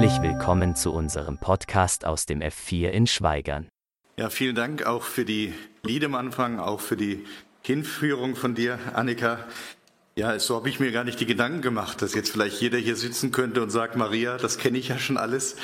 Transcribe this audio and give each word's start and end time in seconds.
Herzlich 0.00 0.22
willkommen 0.22 0.74
zu 0.74 0.94
unserem 0.94 1.36
Podcast 1.36 2.06
aus 2.06 2.24
dem 2.24 2.40
F4 2.40 2.88
in 2.88 3.06
Schweigern. 3.06 3.68
Ja, 4.16 4.30
vielen 4.30 4.54
Dank 4.54 4.86
auch 4.86 5.02
für 5.02 5.26
die 5.26 5.52
Lied 5.82 6.02
am 6.06 6.14
Anfang, 6.14 6.58
auch 6.58 6.80
für 6.80 6.96
die 6.96 7.26
Hinführung 7.60 8.34
von 8.34 8.54
dir, 8.54 8.78
Annika. 8.94 9.46
Ja, 10.16 10.38
so 10.38 10.56
habe 10.56 10.70
ich 10.70 10.80
mir 10.80 10.90
gar 10.90 11.04
nicht 11.04 11.20
die 11.20 11.26
Gedanken 11.26 11.60
gemacht, 11.60 12.00
dass 12.00 12.14
jetzt 12.14 12.30
vielleicht 12.30 12.62
jeder 12.62 12.78
hier 12.78 12.96
sitzen 12.96 13.30
könnte 13.30 13.62
und 13.62 13.68
sagt, 13.68 13.94
Maria, 13.94 14.38
das 14.38 14.56
kenne 14.56 14.78
ich 14.78 14.88
ja 14.88 14.98
schon 14.98 15.18
alles. 15.18 15.56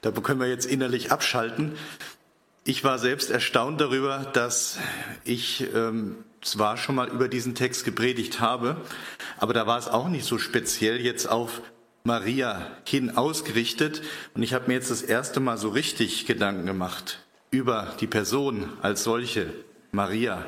Da 0.00 0.10
können 0.10 0.40
wir 0.40 0.48
jetzt 0.48 0.64
innerlich 0.64 1.12
abschalten. 1.12 1.74
Ich 2.64 2.84
war 2.84 2.98
selbst 2.98 3.30
erstaunt 3.30 3.78
darüber, 3.78 4.20
dass 4.32 4.78
ich 5.22 5.68
ähm, 5.74 6.16
zwar 6.40 6.78
schon 6.78 6.94
mal 6.94 7.10
über 7.10 7.28
diesen 7.28 7.54
Text 7.54 7.84
gepredigt 7.84 8.40
habe, 8.40 8.80
aber 9.36 9.52
da 9.52 9.66
war 9.66 9.76
es 9.76 9.88
auch 9.88 10.08
nicht 10.08 10.24
so 10.24 10.38
speziell 10.38 10.98
jetzt 10.98 11.26
auf 11.28 11.60
Maria 12.04 12.76
hin 12.84 13.16
ausgerichtet. 13.16 14.02
Und 14.34 14.42
ich 14.42 14.54
habe 14.54 14.68
mir 14.68 14.74
jetzt 14.74 14.90
das 14.90 15.02
erste 15.02 15.40
Mal 15.40 15.58
so 15.58 15.68
richtig 15.68 16.26
Gedanken 16.26 16.66
gemacht 16.66 17.20
über 17.50 17.94
die 18.00 18.06
Person 18.06 18.70
als 18.80 19.04
solche, 19.04 19.52
Maria. 19.92 20.44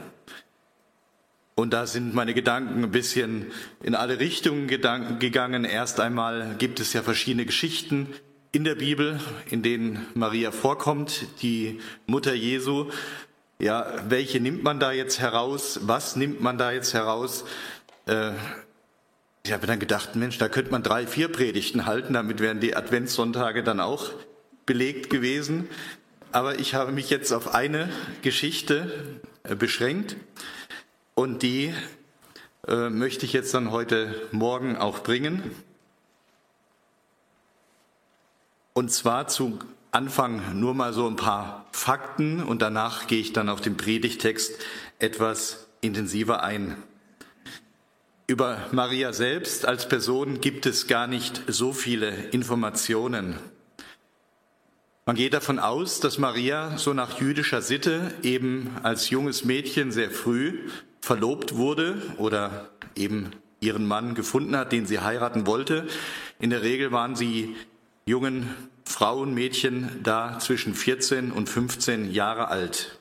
Und 1.55 1.73
da 1.73 1.87
sind 1.87 2.15
meine 2.15 2.35
Gedanken 2.35 2.83
ein 2.83 2.91
bisschen 2.91 3.53
in 3.83 3.95
alle 3.95 4.19
Richtungen 4.19 4.67
gegangen. 4.67 5.65
Erst 5.65 6.01
einmal 6.01 6.57
gibt 6.59 6.81
es 6.81 6.93
ja 6.93 7.03
verschiedene 7.03 7.47
Geschichten 7.47 8.09
in 8.51 8.65
der 8.65 8.75
Bibel, 8.75 9.21
in 9.51 9.63
denen 9.63 10.07
Maria 10.15 10.51
vorkommt, 10.51 11.27
die 11.43 11.81
Mutter 12.07 12.35
Jesu. 12.35 12.91
Ja, 13.61 13.87
welche 14.09 14.41
nimmt 14.41 14.65
man 14.65 14.81
da 14.81 14.91
jetzt 14.91 15.21
heraus? 15.21 15.81
Was 15.83 16.17
nimmt 16.17 16.41
man 16.41 16.59
da 16.59 16.73
jetzt 16.73 16.93
heraus? 16.93 17.45
Äh, 18.07 18.33
ich 19.47 19.53
habe 19.53 19.67
dann 19.67 19.79
gedacht, 19.79 20.17
Mensch, 20.17 20.39
da 20.39 20.49
könnte 20.49 20.71
man 20.71 20.83
drei, 20.83 21.07
vier 21.07 21.29
Predigten 21.29 21.85
halten, 21.85 22.15
damit 22.15 22.41
wären 22.41 22.61
die 22.61 22.75
Adventssonntage 22.75 23.63
dann 23.63 23.79
auch 23.79 24.11
belegt 24.65 25.11
gewesen. 25.11 25.69
Aber 26.33 26.59
ich 26.59 26.75
habe 26.75 26.93
mich 26.93 27.11
jetzt 27.11 27.31
auf 27.31 27.55
eine 27.55 27.91
Geschichte 28.23 29.21
äh, 29.43 29.55
beschränkt 29.55 30.17
und 31.15 31.43
die 31.43 31.75
äh, 32.67 32.89
möchte 32.89 33.27
ich 33.27 33.35
jetzt 33.35 33.53
dann 33.53 33.71
heute 33.71 34.15
Morgen 34.33 34.77
auch 34.79 35.01
bringen. 35.01 35.51
Und 38.73 38.91
zwar 38.91 39.29
zu 39.29 39.59
Anfang 39.91 40.59
nur 40.59 40.73
mal 40.73 40.95
so 40.95 41.07
ein 41.07 41.17
paar 41.17 41.67
Fakten 41.71 42.43
und 42.43 42.63
danach 42.63 43.07
gehe 43.07 43.21
ich 43.21 43.35
dann 43.35 43.51
auf 43.51 43.61
den 43.61 43.77
Predigtext 43.77 44.59
etwas 44.99 45.67
intensiver 45.83 46.43
ein. 46.43 46.83
Über 48.27 48.69
Maria 48.73 49.13
selbst 49.13 49.67
als 49.67 49.87
Person 49.87 50.41
gibt 50.41 50.65
es 50.65 50.87
gar 50.87 51.07
nicht 51.07 51.43
so 51.47 51.75
viele 51.75 52.09
Informationen. 52.31 53.39
Man 55.05 55.17
geht 55.17 55.35
davon 55.35 55.59
aus, 55.59 56.01
dass 56.01 56.17
Maria 56.17 56.79
so 56.79 56.95
nach 56.95 57.21
jüdischer 57.21 57.61
Sitte 57.61 58.15
eben 58.23 58.71
als 58.83 59.11
junges 59.11 59.45
Mädchen 59.45 59.93
sehr 59.93 60.11
früh 60.11 60.71
verlobt 61.03 61.57
wurde 61.57 62.01
oder 62.17 62.71
eben 62.97 63.33
ihren 63.61 63.87
Mann 63.87 64.15
gefunden 64.15 64.57
hat, 64.57 64.73
den 64.73 64.87
sie 64.87 65.01
heiraten 65.01 65.47
wollte. 65.47 65.87
In 66.39 66.49
der 66.49 66.63
Regel 66.63 66.93
waren 66.93 67.17
sie 67.17 67.55
jungen 68.07 68.55
Frauen, 68.87 69.35
Mädchen 69.35 70.01
da 70.03 70.39
zwischen 70.39 70.75
14 70.75 71.31
und 71.31 71.51
15 71.51 72.11
Jahre 72.11 72.49
alt. 72.49 72.99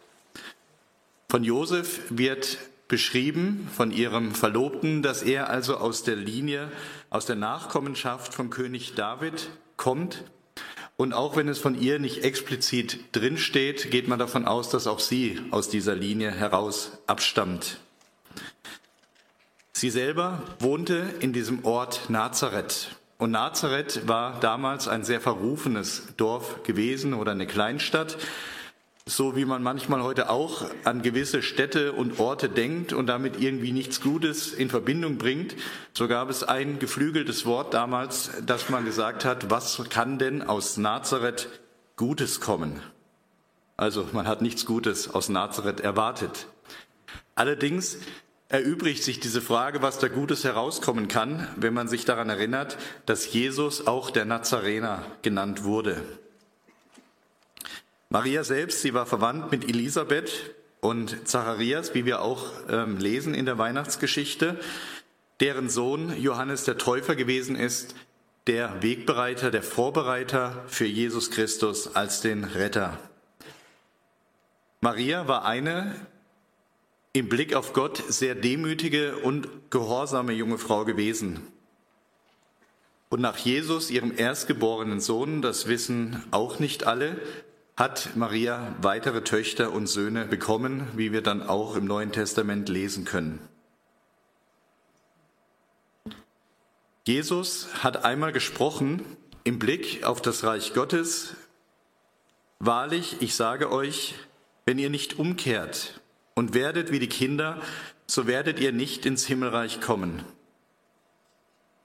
Von 1.29 1.45
Josef 1.45 2.01
wird 2.09 2.57
beschrieben 2.87 3.67
von 3.75 3.91
ihrem 3.91 4.33
Verlobten, 4.33 5.01
dass 5.01 5.23
er 5.23 5.49
also 5.49 5.77
aus 5.77 6.03
der 6.03 6.15
Linie, 6.15 6.71
aus 7.09 7.25
der 7.25 7.35
Nachkommenschaft 7.35 8.33
von 8.33 8.49
König 8.49 8.95
David 8.95 9.49
kommt. 9.77 10.23
Und 10.95 11.13
auch 11.13 11.35
wenn 11.35 11.47
es 11.47 11.59
von 11.59 11.79
ihr 11.79 11.99
nicht 11.99 12.23
explizit 12.23 12.99
drinsteht, 13.13 13.89
geht 13.89 14.07
man 14.07 14.19
davon 14.19 14.45
aus, 14.45 14.69
dass 14.69 14.87
auch 14.87 14.99
sie 14.99 15.39
aus 15.51 15.69
dieser 15.69 15.95
Linie 15.95 16.31
heraus 16.31 16.99
abstammt. 17.07 17.79
Sie 19.71 19.89
selber 19.89 20.43
wohnte 20.59 21.09
in 21.19 21.33
diesem 21.33 21.65
Ort 21.65 22.09
Nazareth. 22.09 22.95
Und 23.17 23.31
Nazareth 23.31 24.07
war 24.07 24.39
damals 24.39 24.87
ein 24.87 25.03
sehr 25.03 25.19
verrufenes 25.19 26.13
Dorf 26.17 26.63
gewesen 26.63 27.13
oder 27.13 27.31
eine 27.31 27.47
Kleinstadt 27.47 28.17
so 29.05 29.35
wie 29.35 29.45
man 29.45 29.61
manchmal 29.61 30.01
heute 30.01 30.29
auch 30.29 30.65
an 30.85 31.01
gewisse 31.01 31.41
Städte 31.41 31.91
und 31.91 32.19
Orte 32.19 32.47
denkt 32.47 32.93
und 32.93 33.07
damit 33.07 33.39
irgendwie 33.39 33.73
nichts 33.73 33.99
Gutes 33.99 34.53
in 34.53 34.69
Verbindung 34.69 35.17
bringt, 35.17 35.55
so 35.93 36.07
gab 36.07 36.29
es 36.29 36.43
ein 36.43 36.79
geflügeltes 36.79 37.45
Wort 37.45 37.73
damals, 37.73 38.31
dass 38.45 38.69
man 38.69 38.85
gesagt 38.85 39.25
hat, 39.25 39.49
was 39.49 39.83
kann 39.89 40.19
denn 40.19 40.41
aus 40.41 40.77
Nazareth 40.77 41.49
Gutes 41.97 42.39
kommen? 42.39 42.81
Also 43.75 44.07
man 44.13 44.27
hat 44.27 44.41
nichts 44.41 44.65
Gutes 44.65 45.13
aus 45.13 45.27
Nazareth 45.27 45.81
erwartet. 45.81 46.47
Allerdings 47.35 47.97
erübrigt 48.47 49.03
sich 49.03 49.19
diese 49.19 49.41
Frage, 49.41 49.81
was 49.81 49.99
da 49.99 50.07
Gutes 50.07 50.45
herauskommen 50.45 51.09
kann, 51.09 51.47
wenn 51.57 51.73
man 51.73 51.89
sich 51.89 52.05
daran 52.05 52.29
erinnert, 52.29 52.77
dass 53.05 53.33
Jesus 53.33 53.85
auch 53.85 54.11
der 54.11 54.25
Nazarener 54.25 55.03
genannt 55.23 55.65
wurde. 55.65 56.01
Maria 58.13 58.43
selbst, 58.43 58.83
sie 58.83 58.93
war 58.93 59.07
verwandt 59.07 59.51
mit 59.51 59.67
Elisabeth 59.67 60.53
und 60.81 61.27
Zacharias, 61.27 61.95
wie 61.95 62.05
wir 62.05 62.21
auch 62.21 62.45
ähm, 62.69 62.97
lesen 62.97 63.33
in 63.33 63.47
der 63.47 63.57
Weihnachtsgeschichte, 63.57 64.59
deren 65.39 65.67
Sohn 65.67 66.15
Johannes 66.21 66.63
der 66.63 66.77
Täufer 66.77 67.15
gewesen 67.15 67.55
ist, 67.55 67.95
der 68.45 68.83
Wegbereiter, 68.83 69.49
der 69.49 69.63
Vorbereiter 69.63 70.63
für 70.67 70.85
Jesus 70.85 71.31
Christus 71.31 71.95
als 71.95 72.21
den 72.21 72.43
Retter. 72.43 72.99
Maria 74.79 75.27
war 75.27 75.45
eine 75.45 75.95
im 77.13 77.29
Blick 77.29 77.55
auf 77.55 77.73
Gott 77.73 77.97
sehr 78.09 78.35
demütige 78.35 79.17
und 79.17 79.47
gehorsame 79.71 80.33
junge 80.33 80.59
Frau 80.59 80.85
gewesen. 80.85 81.39
Und 83.09 83.21
nach 83.21 83.39
Jesus, 83.39 83.89
ihrem 83.89 84.15
erstgeborenen 84.15 84.99
Sohn, 84.99 85.41
das 85.41 85.67
wissen 85.67 86.23
auch 86.29 86.59
nicht 86.59 86.85
alle, 86.85 87.19
hat 87.75 88.15
Maria 88.15 88.75
weitere 88.81 89.23
Töchter 89.23 89.71
und 89.71 89.87
Söhne 89.87 90.25
bekommen, 90.25 90.87
wie 90.95 91.11
wir 91.11 91.21
dann 91.21 91.41
auch 91.41 91.75
im 91.75 91.85
Neuen 91.85 92.11
Testament 92.11 92.69
lesen 92.69 93.05
können. 93.05 93.39
Jesus 97.05 97.67
hat 97.83 98.05
einmal 98.05 98.31
gesprochen 98.31 99.05
im 99.43 99.59
Blick 99.59 100.03
auf 100.03 100.21
das 100.21 100.43
Reich 100.43 100.73
Gottes, 100.73 101.35
Wahrlich, 102.65 103.17
ich 103.19 103.35
sage 103.35 103.73
euch, 103.73 104.15
wenn 104.65 104.79
ihr 104.79 104.89
nicht 104.89 105.19
umkehrt 105.19 105.99
und 106.33 106.53
werdet 106.53 106.93
wie 106.93 106.99
die 106.99 107.09
Kinder, 107.09 107.61
so 108.07 108.25
werdet 108.25 108.57
ihr 108.57 108.71
nicht 108.71 109.05
ins 109.05 109.25
Himmelreich 109.25 109.81
kommen. 109.81 110.23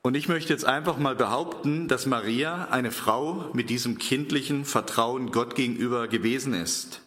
Und 0.03 0.15
ich 0.15 0.29
möchte 0.29 0.53
jetzt 0.53 0.65
einfach 0.65 0.97
mal 0.97 1.17
behaupten, 1.17 1.89
dass 1.89 2.07
Maria 2.07 2.69
eine 2.71 2.93
Frau 2.93 3.51
mit 3.53 3.69
diesem 3.69 3.99
kindlichen 3.99 4.65
Vertrauen 4.65 5.33
Gott 5.33 5.55
gegenüber 5.55 6.09
gewesen 6.09 6.55
ist. 6.55 7.03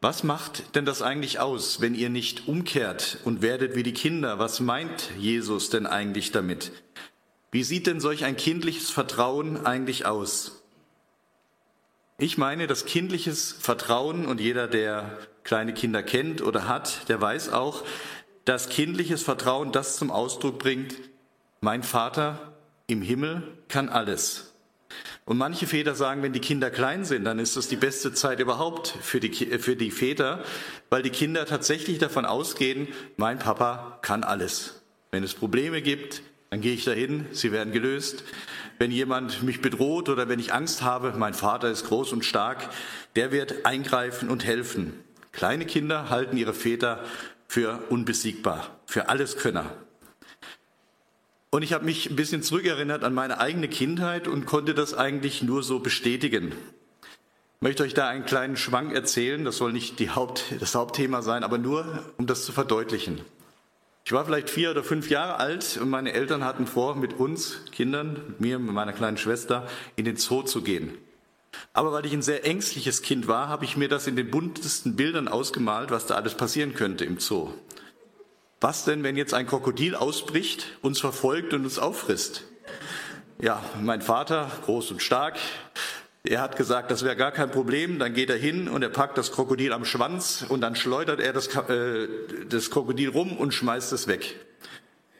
Was 0.00 0.22
macht 0.22 0.76
denn 0.76 0.84
das 0.84 1.02
eigentlich 1.02 1.40
aus, 1.40 1.80
wenn 1.80 1.94
ihr 1.94 2.08
nicht 2.08 2.46
umkehrt 2.46 3.18
und 3.24 3.42
werdet 3.42 3.74
wie 3.74 3.82
die 3.82 3.94
Kinder? 3.94 4.38
Was 4.38 4.60
meint 4.60 5.10
Jesus 5.18 5.70
denn 5.70 5.86
eigentlich 5.86 6.30
damit? 6.30 6.72
Wie 7.50 7.64
sieht 7.64 7.86
denn 7.86 8.00
solch 8.00 8.24
ein 8.24 8.36
kindliches 8.36 8.90
Vertrauen 8.90 9.64
eigentlich 9.66 10.06
aus? 10.06 10.62
Ich 12.18 12.38
meine, 12.38 12.66
das 12.66 12.84
kindliches 12.84 13.52
Vertrauen, 13.52 14.26
und 14.26 14.40
jeder, 14.40 14.68
der 14.68 15.18
kleine 15.44 15.72
Kinder 15.72 16.02
kennt 16.02 16.42
oder 16.42 16.68
hat, 16.68 17.08
der 17.08 17.20
weiß 17.20 17.52
auch, 17.52 17.84
dass 18.44 18.68
kindliches 18.68 19.22
Vertrauen 19.22 19.72
das 19.72 19.96
zum 19.96 20.10
Ausdruck 20.10 20.58
bringt, 20.58 20.94
mein 21.60 21.82
Vater 21.82 22.52
im 22.86 23.02
Himmel 23.02 23.42
kann 23.68 23.88
alles. 23.88 24.54
Und 25.24 25.36
manche 25.36 25.66
Väter 25.66 25.94
sagen, 25.94 26.22
wenn 26.22 26.32
die 26.32 26.40
Kinder 26.40 26.70
klein 26.70 27.04
sind, 27.04 27.24
dann 27.24 27.38
ist 27.38 27.56
das 27.56 27.68
die 27.68 27.76
beste 27.76 28.14
Zeit 28.14 28.40
überhaupt 28.40 28.88
für 29.02 29.20
die, 29.20 29.30
für 29.58 29.76
die 29.76 29.90
Väter, 29.90 30.42
weil 30.88 31.02
die 31.02 31.10
Kinder 31.10 31.44
tatsächlich 31.44 31.98
davon 31.98 32.24
ausgehen, 32.24 32.88
mein 33.18 33.38
Papa 33.38 33.98
kann 34.00 34.24
alles. 34.24 34.82
Wenn 35.10 35.22
es 35.22 35.34
Probleme 35.34 35.82
gibt, 35.82 36.22
dann 36.48 36.62
gehe 36.62 36.72
ich 36.72 36.84
dahin, 36.84 37.26
sie 37.32 37.52
werden 37.52 37.74
gelöst. 37.74 38.24
Wenn 38.78 38.90
jemand 38.90 39.42
mich 39.42 39.60
bedroht 39.60 40.08
oder 40.08 40.28
wenn 40.28 40.38
ich 40.38 40.54
Angst 40.54 40.82
habe, 40.82 41.12
mein 41.16 41.34
Vater 41.34 41.68
ist 41.70 41.86
groß 41.86 42.12
und 42.12 42.24
stark, 42.24 42.70
der 43.16 43.32
wird 43.32 43.66
eingreifen 43.66 44.30
und 44.30 44.46
helfen. 44.46 44.94
Kleine 45.32 45.66
Kinder 45.66 46.08
halten 46.08 46.38
ihre 46.38 46.54
Väter 46.54 47.04
für 47.48 47.82
unbesiegbar, 47.90 48.78
für 48.86 49.10
Alleskönner. 49.10 49.72
Und 51.50 51.62
ich 51.62 51.72
habe 51.72 51.84
mich 51.84 52.10
ein 52.10 52.16
bisschen 52.16 52.42
zurückerinnert 52.42 53.04
an 53.04 53.14
meine 53.14 53.40
eigene 53.40 53.68
Kindheit 53.68 54.28
und 54.28 54.44
konnte 54.44 54.74
das 54.74 54.92
eigentlich 54.92 55.42
nur 55.42 55.62
so 55.62 55.80
bestätigen. 55.80 56.52
Ich 56.52 57.62
möchte 57.62 57.82
euch 57.82 57.94
da 57.94 58.06
einen 58.06 58.26
kleinen 58.26 58.56
Schwank 58.56 58.92
erzählen, 58.92 59.44
das 59.44 59.56
soll 59.56 59.72
nicht 59.72 59.98
Haupt, 60.14 60.44
das 60.60 60.74
Hauptthema 60.74 61.22
sein, 61.22 61.42
aber 61.42 61.58
nur 61.58 62.04
um 62.18 62.26
das 62.26 62.44
zu 62.44 62.52
verdeutlichen. 62.52 63.22
Ich 64.04 64.12
war 64.12 64.24
vielleicht 64.24 64.48
vier 64.48 64.70
oder 64.70 64.84
fünf 64.84 65.10
Jahre 65.10 65.36
alt 65.36 65.78
und 65.80 65.90
meine 65.90 66.12
Eltern 66.12 66.44
hatten 66.44 66.66
vor, 66.66 66.94
mit 66.94 67.18
uns 67.18 67.64
Kindern, 67.72 68.22
mit 68.28 68.40
mir, 68.40 68.58
mit 68.58 68.72
meiner 68.72 68.92
kleinen 68.92 69.16
Schwester, 69.16 69.66
in 69.96 70.04
den 70.04 70.16
Zoo 70.16 70.42
zu 70.42 70.62
gehen. 70.62 70.96
Aber 71.72 71.92
weil 71.92 72.06
ich 72.06 72.12
ein 72.12 72.22
sehr 72.22 72.44
ängstliches 72.46 73.02
Kind 73.02 73.26
war, 73.26 73.48
habe 73.48 73.64
ich 73.64 73.76
mir 73.76 73.88
das 73.88 74.06
in 74.06 74.16
den 74.16 74.30
buntesten 74.30 74.96
Bildern 74.96 75.28
ausgemalt, 75.28 75.90
was 75.90 76.06
da 76.06 76.14
alles 76.14 76.34
passieren 76.34 76.74
könnte 76.74 77.04
im 77.04 77.18
Zoo. 77.18 77.50
Was 78.60 78.84
denn, 78.84 79.02
wenn 79.04 79.16
jetzt 79.16 79.34
ein 79.34 79.46
Krokodil 79.46 79.94
ausbricht, 79.94 80.66
uns 80.82 81.00
verfolgt 81.00 81.54
und 81.54 81.64
uns 81.64 81.78
auffrisst? 81.78 82.44
Ja, 83.40 83.62
mein 83.80 84.02
Vater, 84.02 84.50
groß 84.64 84.90
und 84.90 85.02
stark, 85.02 85.38
er 86.24 86.40
hat 86.40 86.56
gesagt, 86.56 86.90
das 86.90 87.04
wäre 87.04 87.16
gar 87.16 87.30
kein 87.30 87.50
Problem. 87.50 87.98
Dann 87.98 88.12
geht 88.12 88.30
er 88.30 88.36
hin 88.36 88.68
und 88.68 88.82
er 88.82 88.88
packt 88.88 89.16
das 89.16 89.32
Krokodil 89.32 89.72
am 89.72 89.84
Schwanz 89.84 90.44
und 90.48 90.60
dann 90.60 90.74
schleudert 90.74 91.20
er 91.20 91.32
das, 91.32 91.46
äh, 91.54 92.08
das 92.48 92.70
Krokodil 92.70 93.10
rum 93.10 93.36
und 93.36 93.54
schmeißt 93.54 93.92
es 93.92 94.08
weg. 94.08 94.36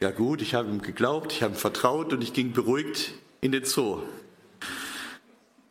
Ja 0.01 0.11
gut, 0.11 0.41
ich 0.41 0.53
habe 0.53 0.69
ihm 0.69 0.81
geglaubt, 0.81 1.31
ich 1.31 1.41
habe 1.41 1.53
ihm 1.53 1.57
vertraut 1.57 2.13
und 2.13 2.21
ich 2.21 2.33
ging 2.33 2.51
beruhigt 2.51 3.13
in 3.41 3.51
den 3.51 3.65
Zoo. 3.65 4.01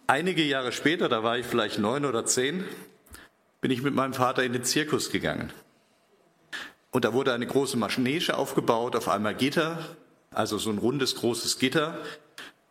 Einige 0.07 0.43
Jahre 0.43 0.73
später, 0.73 1.09
da 1.09 1.23
war 1.23 1.39
ich 1.39 1.47
vielleicht 1.47 1.79
neun 1.79 2.05
oder 2.05 2.25
zehn, 2.25 2.65
bin 3.61 3.71
ich 3.71 3.83
mit 3.83 3.95
meinem 3.95 4.15
Vater 4.15 4.43
in 4.43 4.55
den 4.55 4.65
Zirkus 4.65 5.11
gegangen. 5.11 5.53
Und 6.91 7.05
da 7.05 7.13
wurde 7.13 7.33
eine 7.33 7.47
große 7.47 7.77
Maschinege 7.77 8.37
aufgebaut, 8.37 8.97
auf 8.97 9.09
einmal 9.09 9.35
Gitter, 9.35 9.79
also 10.31 10.59
so 10.59 10.71
ein 10.71 10.79
rundes, 10.79 11.17
großes 11.17 11.59
Gitter. 11.59 11.99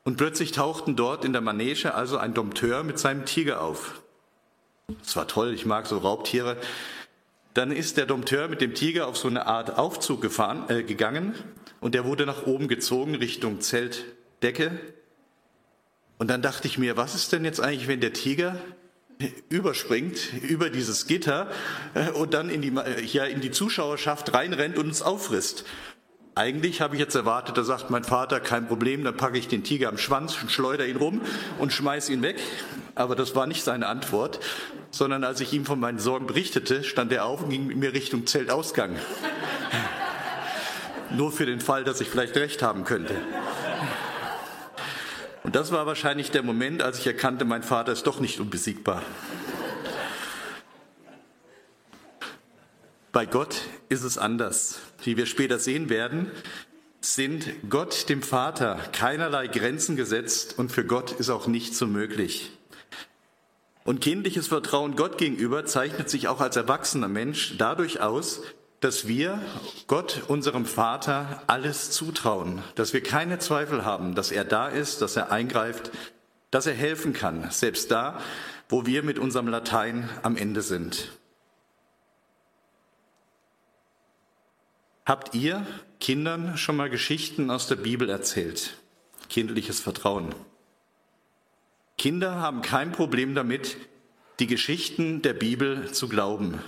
Und 0.04 0.18
plötzlich 0.18 0.52
tauchten 0.52 0.96
dort 0.96 1.26
in 1.26 1.34
der 1.34 1.42
Manege 1.42 1.94
also 1.94 2.18
ein 2.18 2.34
Dompteur 2.34 2.84
mit 2.84 2.98
seinem 2.98 3.26
Tiger 3.26 3.62
auf. 3.62 4.02
Das 5.04 5.16
war 5.16 5.28
toll, 5.28 5.54
ich 5.54 5.66
mag 5.66 5.86
so 5.86 5.98
Raubtiere. 5.98 6.58
Dann 7.54 7.72
ist 7.72 7.98
der 7.98 8.06
Dompteur 8.06 8.48
mit 8.48 8.62
dem 8.62 8.74
Tiger 8.74 9.08
auf 9.08 9.18
so 9.18 9.28
eine 9.28 9.48
Art 9.48 9.78
Aufzug 9.78 10.22
gefahren, 10.22 10.66
äh, 10.70 10.84
gegangen 10.84 11.34
und 11.82 11.94
der 11.94 12.06
wurde 12.06 12.26
nach 12.26 12.46
oben 12.46 12.68
gezogen 12.68 13.16
Richtung 13.16 13.62
Zeltdecke. 13.62 14.80
Und 16.18 16.30
dann 16.30 16.42
dachte 16.42 16.68
ich 16.68 16.78
mir, 16.78 16.98
was 16.98 17.16
ist 17.16 17.34
denn 17.34 17.46
jetzt 17.46 17.60
eigentlich, 17.60 17.88
wenn 17.88 18.00
der 18.00 18.14
Tiger 18.14 18.58
überspringt 19.50 20.18
über 20.44 20.70
dieses 20.70 21.08
Gitter 21.08 21.50
äh, 21.94 22.12
und 22.12 22.34
dann 22.34 22.50
in 22.50 22.62
die, 22.62 22.74
ja, 23.12 23.26
in 23.26 23.42
die 23.42 23.52
Zuschauerschaft 23.52 24.34
reinrennt 24.34 24.78
und 24.78 24.88
uns 24.88 25.02
auffrisst. 25.02 25.66
Eigentlich 26.36 26.82
habe 26.82 26.94
ich 26.94 27.00
jetzt 27.00 27.16
erwartet, 27.16 27.58
da 27.58 27.64
sagt 27.64 27.90
mein 27.90 28.04
Vater, 28.04 28.40
kein 28.40 28.68
Problem, 28.68 29.04
dann 29.04 29.18
packe 29.18 29.40
ich 29.40 29.48
den 29.48 29.64
Tiger 29.64 29.90
am 29.90 29.98
Schwanz, 29.98 30.36
schleudere 30.36 30.88
ihn 30.88 30.98
rum 30.98 31.22
und 31.58 31.74
schmeiße 31.74 32.14
ihn 32.14 32.22
weg. 32.22 32.40
Aber 32.94 33.16
das 33.16 33.36
war 33.36 33.48
nicht 33.48 33.64
seine 33.64 33.88
Antwort, 33.88 34.40
sondern 34.92 35.24
als 35.24 35.42
ich 35.42 35.52
ihm 35.54 35.66
von 35.66 35.80
meinen 35.80 35.98
Sorgen 35.98 36.28
berichtete, 36.28 36.84
stand 36.84 37.12
er 37.12 37.26
auf 37.26 37.42
und 37.42 37.50
ging 37.50 37.66
mit 37.66 37.78
mir 37.78 37.92
Richtung 37.92 38.28
Zeltausgang. 38.28 38.98
Nur 41.16 41.32
für 41.32 41.48
den 41.48 41.60
Fall, 41.60 41.84
dass 41.84 42.02
ich 42.02 42.08
vielleicht 42.10 42.36
recht 42.36 42.62
haben 42.62 42.84
könnte. 42.84 43.16
Das 45.58 45.72
war 45.72 45.88
wahrscheinlich 45.88 46.30
der 46.30 46.44
Moment, 46.44 46.84
als 46.84 47.00
ich 47.00 47.08
erkannte, 47.08 47.44
mein 47.44 47.64
Vater 47.64 47.92
ist 47.92 48.06
doch 48.06 48.20
nicht 48.20 48.40
unbesiegbar. 48.40 49.02
Bei 53.12 53.26
Gott 53.26 53.62
ist 53.90 54.04
es 54.04 54.20
anders. 54.20 54.78
Wie 55.04 55.18
wir 55.18 55.26
später 55.26 55.58
sehen 55.58 55.90
werden, 55.90 56.30
sind 57.02 57.48
Gott 57.72 58.08
dem 58.08 58.22
Vater 58.22 58.76
keinerlei 58.92 59.48
Grenzen 59.48 59.96
gesetzt 59.96 60.60
und 60.60 60.72
für 60.72 60.86
Gott 60.86 61.14
ist 61.14 61.32
auch 61.32 61.48
nichts 61.48 61.80
so 61.80 61.88
möglich. 61.88 62.52
Und 63.84 64.00
kindliches 64.00 64.50
Vertrauen 64.50 64.96
Gott 64.96 65.18
gegenüber 65.18 65.66
zeichnet 65.66 66.08
sich 66.12 66.28
auch 66.28 66.40
als 66.40 66.56
erwachsener 66.56 67.08
Mensch 67.08 67.56
dadurch 67.58 68.00
aus, 68.00 68.44
dass 68.80 69.08
wir 69.08 69.42
Gott, 69.88 70.24
unserem 70.28 70.66
Vater, 70.66 71.42
alles 71.48 71.92
zutrauen, 71.92 72.62
dass 72.76 72.94
wir 72.94 73.02
keine 73.02 73.40
Zweifel 73.40 73.86
haben, 73.86 74.14
dass 74.14 74.32
er 74.32 74.46
da 74.46 74.68
ist, 74.68 75.02
dass 75.02 75.16
er 75.16 75.32
eingreift, 75.32 75.92
dass 76.52 76.68
er 76.68 76.74
helfen 76.74 77.14
kann, 77.14 77.50
selbst 77.50 77.92
da, 77.92 78.22
wo 78.70 78.86
wir 78.86 79.04
mit 79.04 79.18
unserem 79.18 79.48
Latein 79.48 80.10
am 80.22 80.38
Ende 80.38 80.62
sind. 80.62 81.12
Habt 85.06 85.34
ihr 85.36 85.66
Kindern 86.00 86.58
schon 86.58 86.76
mal 86.76 86.90
Geschichten 86.90 87.50
aus 87.50 87.68
der 87.68 87.78
Bibel 87.78 88.10
erzählt? 88.10 88.78
Kindliches 89.30 89.80
Vertrauen. 89.80 90.36
Kinder 91.98 92.36
haben 92.36 92.62
kein 92.62 92.92
Problem 92.92 93.34
damit, 93.34 93.78
die 94.40 94.48
Geschichten 94.48 95.22
der 95.22 95.34
Bibel 95.34 95.92
zu 95.92 96.08
glauben. 96.08 96.60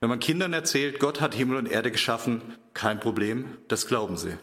Wenn 0.00 0.08
man 0.10 0.20
Kindern 0.20 0.52
erzählt, 0.52 1.00
Gott 1.00 1.20
hat 1.20 1.34
Himmel 1.34 1.56
und 1.56 1.66
Erde 1.66 1.90
geschaffen, 1.90 2.42
kein 2.74 3.00
Problem, 3.00 3.56
das 3.68 3.86
glauben 3.86 4.16
sie. 4.16 4.36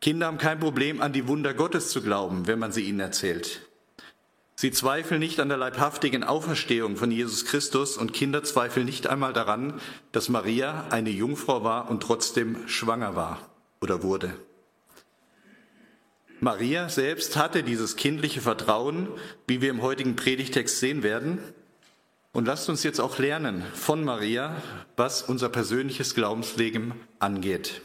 Kinder 0.00 0.26
haben 0.26 0.38
kein 0.38 0.58
Problem, 0.58 1.00
an 1.00 1.12
die 1.12 1.28
Wunder 1.28 1.54
Gottes 1.54 1.88
zu 1.90 2.02
glauben, 2.02 2.46
wenn 2.46 2.58
man 2.58 2.72
sie 2.72 2.82
ihnen 2.82 3.00
erzählt. 3.00 3.68
Sie 4.56 4.70
zweifeln 4.70 5.20
nicht 5.20 5.40
an 5.40 5.48
der 5.48 5.58
leibhaftigen 5.58 6.22
Auferstehung 6.22 6.96
von 6.96 7.10
Jesus 7.10 7.44
Christus 7.44 7.96
und 7.96 8.12
Kinder 8.12 8.44
zweifeln 8.44 8.86
nicht 8.86 9.06
einmal 9.06 9.32
daran, 9.32 9.80
dass 10.12 10.28
Maria 10.28 10.86
eine 10.90 11.10
Jungfrau 11.10 11.64
war 11.64 11.90
und 11.90 12.02
trotzdem 12.02 12.68
schwanger 12.68 13.16
war 13.16 13.50
oder 13.80 14.02
wurde. 14.02 14.32
Maria 16.40 16.88
selbst 16.88 17.36
hatte 17.36 17.62
dieses 17.62 17.96
kindliche 17.96 18.40
Vertrauen, 18.40 19.08
wie 19.46 19.60
wir 19.60 19.70
im 19.70 19.82
heutigen 19.82 20.14
Predigtext 20.16 20.78
sehen 20.78 21.02
werden, 21.02 21.38
und 22.34 22.46
lasst 22.46 22.68
uns 22.68 22.82
jetzt 22.82 23.00
auch 23.00 23.18
lernen 23.18 23.64
von 23.72 24.04
Maria, 24.04 24.60
was 24.96 25.22
unser 25.22 25.48
persönliches 25.48 26.14
Glaubensleben 26.14 26.92
angeht. 27.20 27.80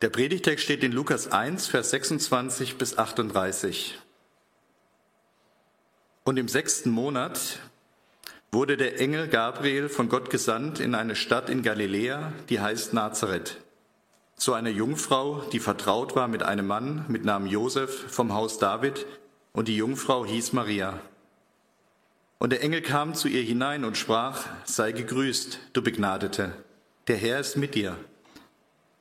Der 0.00 0.08
Predigtext 0.08 0.64
steht 0.64 0.82
in 0.82 0.90
Lukas 0.90 1.30
1, 1.30 1.68
Vers 1.68 1.90
26 1.90 2.76
bis 2.76 2.98
38. 2.98 3.98
Und 6.24 6.38
im 6.38 6.48
sechsten 6.48 6.90
Monat 6.90 7.60
wurde 8.50 8.76
der 8.76 8.98
Engel 8.98 9.28
Gabriel 9.28 9.88
von 9.88 10.08
Gott 10.08 10.30
gesandt 10.30 10.80
in 10.80 10.94
eine 10.94 11.14
Stadt 11.14 11.50
in 11.50 11.62
Galiläa, 11.62 12.32
die 12.48 12.60
heißt 12.60 12.94
Nazareth, 12.94 13.58
zu 14.36 14.54
einer 14.54 14.70
Jungfrau, 14.70 15.42
die 15.52 15.60
vertraut 15.60 16.16
war 16.16 16.28
mit 16.28 16.42
einem 16.42 16.66
Mann 16.66 17.04
mit 17.08 17.24
Namen 17.24 17.46
Josef 17.46 18.10
vom 18.10 18.32
Haus 18.32 18.58
David, 18.58 19.06
und 19.52 19.68
die 19.68 19.76
Jungfrau 19.76 20.24
hieß 20.24 20.54
Maria. 20.54 20.98
Und 22.42 22.50
der 22.50 22.64
Engel 22.64 22.82
kam 22.82 23.14
zu 23.14 23.28
ihr 23.28 23.42
hinein 23.42 23.84
und 23.84 23.96
sprach, 23.96 24.48
sei 24.64 24.90
gegrüßt, 24.90 25.60
du 25.74 25.80
Begnadete, 25.80 26.52
der 27.06 27.16
Herr 27.16 27.38
ist 27.38 27.56
mit 27.56 27.76
dir. 27.76 27.96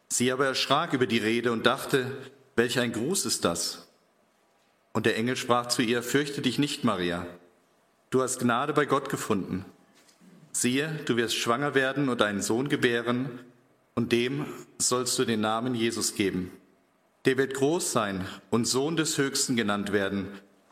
Sie 0.09 0.31
aber 0.31 0.45
erschrak 0.45 0.93
über 0.93 1.07
die 1.07 1.17
Rede 1.17 1.51
und 1.51 1.65
dachte, 1.65 2.05
welch 2.55 2.77
ein 2.77 2.91
Gruß 2.91 3.25
ist 3.25 3.43
das? 3.43 3.87
Und 4.93 5.07
der 5.07 5.17
Engel 5.17 5.37
sprach 5.37 5.69
zu 5.69 5.81
ihr, 5.81 6.03
fürchte 6.03 6.43
dich 6.43 6.59
nicht, 6.59 6.83
Maria, 6.83 7.25
du 8.11 8.21
hast 8.21 8.41
Gnade 8.41 8.73
bei 8.73 8.85
Gott 8.85 9.09
gefunden. 9.09 9.65
Siehe, 10.51 10.99
du 11.05 11.17
wirst 11.17 11.35
schwanger 11.35 11.73
werden 11.73 12.09
und 12.09 12.21
einen 12.21 12.43
Sohn 12.43 12.69
gebären, 12.69 13.39
und 13.95 14.11
dem 14.11 14.45
sollst 14.77 15.17
du 15.17 15.25
den 15.25 15.41
Namen 15.41 15.73
Jesus 15.73 16.13
geben. 16.13 16.51
Der 17.25 17.39
wird 17.39 17.55
groß 17.55 17.91
sein 17.91 18.23
und 18.51 18.65
Sohn 18.65 18.97
des 18.97 19.17
Höchsten 19.17 19.55
genannt 19.55 19.91
werden, 19.91 20.27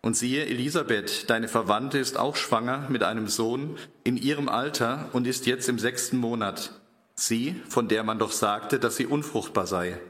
Und 0.00 0.16
siehe, 0.16 0.46
Elisabeth, 0.46 1.28
deine 1.28 1.48
Verwandte, 1.48 1.98
ist 1.98 2.16
auch 2.16 2.36
schwanger 2.36 2.86
mit 2.88 3.02
einem 3.02 3.28
Sohn 3.28 3.76
in 4.04 4.16
ihrem 4.16 4.48
Alter 4.48 5.08
und 5.12 5.26
ist 5.26 5.46
jetzt 5.46 5.68
im 5.68 5.78
sechsten 5.78 6.16
Monat. 6.18 6.72
Sie, 7.14 7.60
von 7.68 7.88
der 7.88 8.04
man 8.04 8.18
doch 8.18 8.30
sagte, 8.30 8.78
dass 8.78 8.96
sie 8.96 9.06
unfruchtbar 9.06 9.66
sei. 9.66 10.00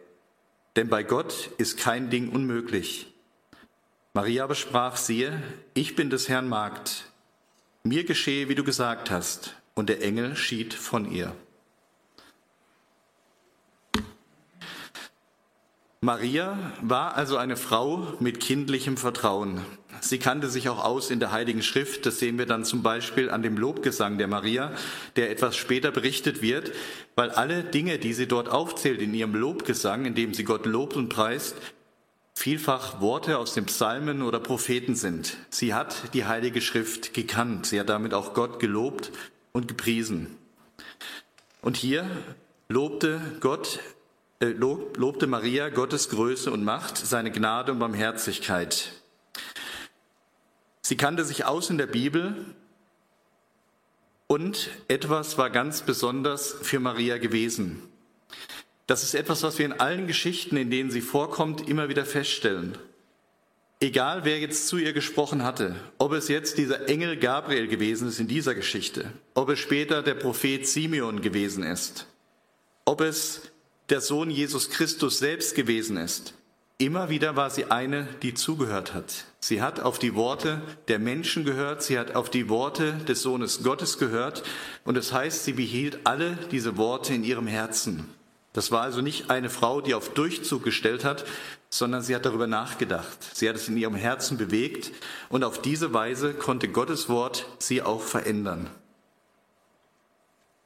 Denn 0.76 0.88
bei 0.88 1.02
Gott 1.02 1.50
ist 1.57 1.78
kein 1.78 2.11
Ding 2.11 2.28
unmöglich. 2.28 3.14
Maria 4.12 4.45
aber 4.45 4.54
sprach, 4.54 4.97
siehe, 4.97 5.42
ich 5.75 5.97
bin 5.97 6.11
des 6.11 6.28
Herrn 6.28 6.49
Magd. 6.49 7.11
Mir 7.83 8.04
geschehe, 8.04 8.49
wie 8.49 8.54
du 8.54 8.64
gesagt 8.64 9.11
hast. 9.11 9.57
Und 9.75 9.88
der 9.88 10.02
Engel 10.02 10.37
schied 10.37 10.75
von 10.75 11.11
ihr. 11.11 11.35
Maria 16.00 16.57
war 16.81 17.17
also 17.17 17.37
eine 17.37 17.57
Frau 17.57 18.14
mit 18.21 18.38
kindlichem 18.38 18.97
Vertrauen. 18.97 19.61
Sie 20.00 20.19
kannte 20.19 20.49
sich 20.49 20.69
auch 20.69 20.85
aus 20.85 21.11
in 21.11 21.19
der 21.19 21.33
Heiligen 21.33 21.61
Schrift. 21.61 22.07
Das 22.07 22.21
sehen 22.21 22.38
wir 22.38 22.47
dann 22.47 22.64
zum 22.64 22.85
Beispiel 22.85 23.31
an 23.31 23.43
dem 23.43 23.57
Lobgesang 23.57 24.17
der 24.17 24.28
Maria, 24.28 24.71
der 25.17 25.31
etwas 25.31 25.57
später 25.57 25.90
berichtet 25.90 26.40
wird, 26.40 26.71
weil 27.17 27.31
alle 27.31 27.64
Dinge, 27.64 27.99
die 27.99 28.12
sie 28.12 28.28
dort 28.28 28.49
aufzählt 28.49 29.02
in 29.02 29.12
ihrem 29.12 29.35
Lobgesang, 29.35 30.05
in 30.05 30.14
dem 30.14 30.35
sie 30.35 30.45
Gott 30.45 30.67
lobt 30.67 30.95
und 30.95 31.09
preist, 31.09 31.57
vielfach 32.33 33.00
Worte 33.00 33.37
aus 33.37 33.55
den 33.55 33.67
Psalmen 33.67 34.23
oder 34.23 34.38
Propheten 34.38 34.95
sind. 34.95 35.37
Sie 35.50 35.75
hat 35.75 36.14
die 36.14 36.26
Heilige 36.26 36.61
Schrift 36.61 37.12
gekannt. 37.12 37.67
Sie 37.67 37.81
hat 37.81 37.88
damit 37.88 38.14
auch 38.14 38.35
Gott 38.35 38.61
gelobt 38.61 39.11
und 39.50 39.67
gepriesen. 39.67 40.37
Und 41.61 41.76
hier 41.76 42.09
lobte 42.69 43.21
Gott, 43.40 43.81
äh, 44.40 44.47
lobte 44.47 45.26
Maria 45.26 45.68
Gottes 45.68 46.09
Größe 46.11 46.50
und 46.50 46.64
Macht, 46.64 46.97
seine 46.97 47.30
Gnade 47.33 47.73
und 47.73 47.80
Barmherzigkeit. 47.80 48.92
Sie 50.80 50.97
kannte 50.97 51.25
sich 51.25 51.45
aus 51.45 51.71
in 51.71 51.78
der 51.78 51.87
Bibel 51.87 52.54
und 54.26 54.71
etwas 54.88 55.38
war 55.38 55.50
ganz 55.50 55.83
besonders 55.83 56.52
für 56.62 56.80
Maria 56.80 57.18
gewesen. 57.18 57.83
Das 58.87 59.02
ist 59.02 59.14
etwas, 59.14 59.42
was 59.42 59.59
wir 59.59 59.66
in 59.66 59.80
allen 59.80 60.07
Geschichten, 60.07 60.57
in 60.57 60.71
denen 60.71 60.90
sie 60.90 61.02
vorkommt, 61.02 61.68
immer 61.68 61.88
wieder 61.88 62.07
feststellen. 62.07 62.78
Egal, 63.80 64.25
wer 64.25 64.38
jetzt 64.38 64.66
zu 64.68 64.78
ihr 64.78 64.92
gesprochen 64.92 65.45
hatte, 65.45 65.76
ob 65.99 66.12
es 66.12 66.28
jetzt 66.28 66.59
dieser 66.59 66.88
Engel 66.88 67.16
Gabriel 67.16 67.68
gewesen 67.68 68.09
ist 68.09 68.18
in 68.18 68.28
dieser 68.28 68.54
Geschichte, 68.54 69.12
ob 69.35 69.50
es 69.50 69.59
später 69.59 70.02
der 70.02 70.14
Prophet 70.14 70.66
Simeon 70.66 71.23
gewesen 71.23 71.62
ist, 71.62 72.07
ob 72.85 73.00
es 73.00 73.42
der 73.90 74.00
Sohn 74.00 74.30
Jesus 74.30 74.71
Christus 74.71 75.18
selbst 75.18 75.54
gewesen 75.54 75.97
ist, 75.97 76.35
Immer 76.80 77.09
wieder 77.09 77.35
war 77.35 77.50
sie 77.50 77.73
eine, 77.73 78.07
die 78.23 78.35
zugehört 78.35 78.95
hat. 78.95 79.25
Sie 79.40 79.61
hat 79.61 79.80
auf 79.80 79.99
die 79.99 80.14
Worte 80.14 80.62
der 80.87 81.00
Menschen 81.00 81.45
gehört, 81.45 81.83
sie 81.83 81.99
hat 81.99 82.14
auf 82.14 82.30
die 82.30 82.49
Worte 82.49 82.92
des 83.09 83.21
Sohnes 83.21 83.64
Gottes 83.64 83.99
gehört 83.99 84.45
und 84.85 84.97
das 84.97 85.12
heißt, 85.12 85.45
sie 85.45 85.54
behielt 85.54 85.99
alle 86.04 86.38
diese 86.52 86.76
Worte 86.76 87.14
in 87.14 87.25
ihrem 87.25 87.49
Herzen. 87.49 88.09
Das 88.52 88.71
war 88.71 88.83
also 88.83 89.00
nicht 89.00 89.28
eine 89.28 89.50
Frau, 89.50 89.80
die 89.80 89.95
auf 89.95 90.11
Durchzug 90.11 90.62
gestellt 90.62 91.04
hat, 91.04 91.25
sondern 91.68 92.02
sie 92.02 92.14
hat 92.14 92.25
darüber 92.25 92.47
nachgedacht. 92.47 93.18
Sie 93.35 93.49
hat 93.49 93.57
es 93.57 93.68
in 93.68 93.76
ihrem 93.76 93.97
Herzen 93.97 94.38
bewegt 94.38 94.92
und 95.30 95.42
auf 95.42 95.61
diese 95.61 95.92
Weise 95.92 96.33
konnte 96.33 96.68
Gottes 96.68 97.09
Wort 97.09 97.45
sie 97.59 97.83
auch 97.83 98.02
verändern. 98.02 98.71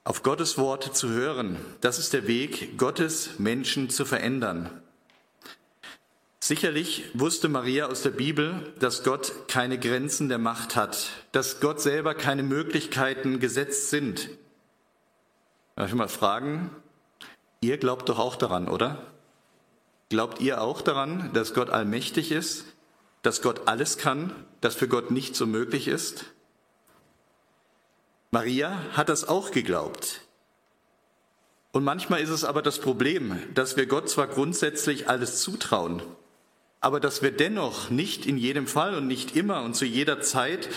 Auf 0.05 0.25
Gottes 0.25 0.59
Worte 0.59 0.91
zu 0.91 1.11
hören, 1.11 1.57
das 1.81 2.01
ist 2.01 2.13
der 2.13 2.27
Weg, 2.27 2.77
Gottes 2.77 3.39
Menschen 3.39 3.89
zu 3.89 4.05
verändern. 4.05 4.69
Sicherlich 6.41 7.05
wusste 7.15 7.49
Maria 7.49 7.87
aus 7.87 8.03
der 8.03 8.11
Bibel, 8.11 8.73
dass 8.81 9.05
Gott 9.05 9.47
keine 9.47 9.79
Grenzen 9.79 10.29
der 10.29 10.39
Macht 10.39 10.75
hat, 10.75 11.11
dass 11.31 11.61
Gott 11.61 11.81
selber 11.81 12.15
keine 12.15 12.43
Möglichkeiten 12.43 13.39
gesetzt 13.39 13.91
sind. 13.91 14.29
Darf 15.77 15.91
ich 15.91 15.95
mal 15.95 16.09
fragen, 16.09 16.71
ihr 17.61 17.79
glaubt 17.79 18.09
doch 18.09 18.19
auch 18.19 18.35
daran, 18.35 18.67
oder? 18.67 19.07
Glaubt 20.09 20.41
ihr 20.41 20.63
auch 20.63 20.83
daran, 20.83 21.33
dass 21.33 21.55
Gott 21.55 21.71
allmächtig 21.71 22.33
ist, 22.33 22.65
dass 23.23 23.41
Gott 23.41 23.69
alles 23.69 23.99
kann, 23.99 24.35
dass 24.61 24.75
für 24.75 24.89
Gott 24.89 25.13
nichts 25.13 25.39
so 25.39 25.47
möglich 25.47 25.87
ist? 25.87 26.25
Maria 28.35 28.81
hat 28.95 29.11
das 29.11 29.29
auch 29.29 29.51
geglaubt. 29.51 30.23
Und 31.71 31.85
manchmal 31.85 32.23
ist 32.23 32.31
es 32.31 32.45
aber 32.45 32.63
das 32.63 32.79
Problem, 32.79 33.39
dass 33.53 33.77
wir 33.77 33.85
Gott 33.85 34.09
zwar 34.09 34.27
grundsätzlich 34.27 35.11
alles 35.11 35.43
zutrauen, 35.43 36.01
aber 36.81 36.99
dass 36.99 37.21
wir 37.21 37.31
dennoch 37.31 37.91
nicht 37.91 38.25
in 38.25 38.39
jedem 38.39 38.67
Fall 38.67 38.95
und 38.95 39.07
nicht 39.07 39.37
immer 39.37 39.63
und 39.63 39.75
zu 39.75 39.85
jeder 39.85 40.23
Zeit 40.23 40.71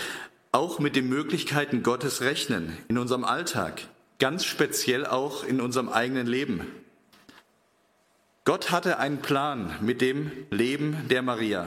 auch 0.52 0.80
mit 0.80 0.96
den 0.96 1.08
Möglichkeiten 1.08 1.82
Gottes 1.82 2.20
rechnen 2.20 2.76
in 2.88 2.98
unserem 2.98 3.24
Alltag, 3.24 3.88
ganz 4.18 4.44
speziell 4.44 5.06
auch 5.06 5.42
in 5.42 5.62
unserem 5.62 5.88
eigenen 5.88 6.26
Leben. 6.26 6.70
Gott 8.44 8.70
hatte 8.70 8.98
einen 8.98 9.22
Plan 9.22 9.74
mit 9.80 10.02
dem 10.02 10.30
Leben 10.50 11.08
der 11.08 11.22
Maria. 11.22 11.66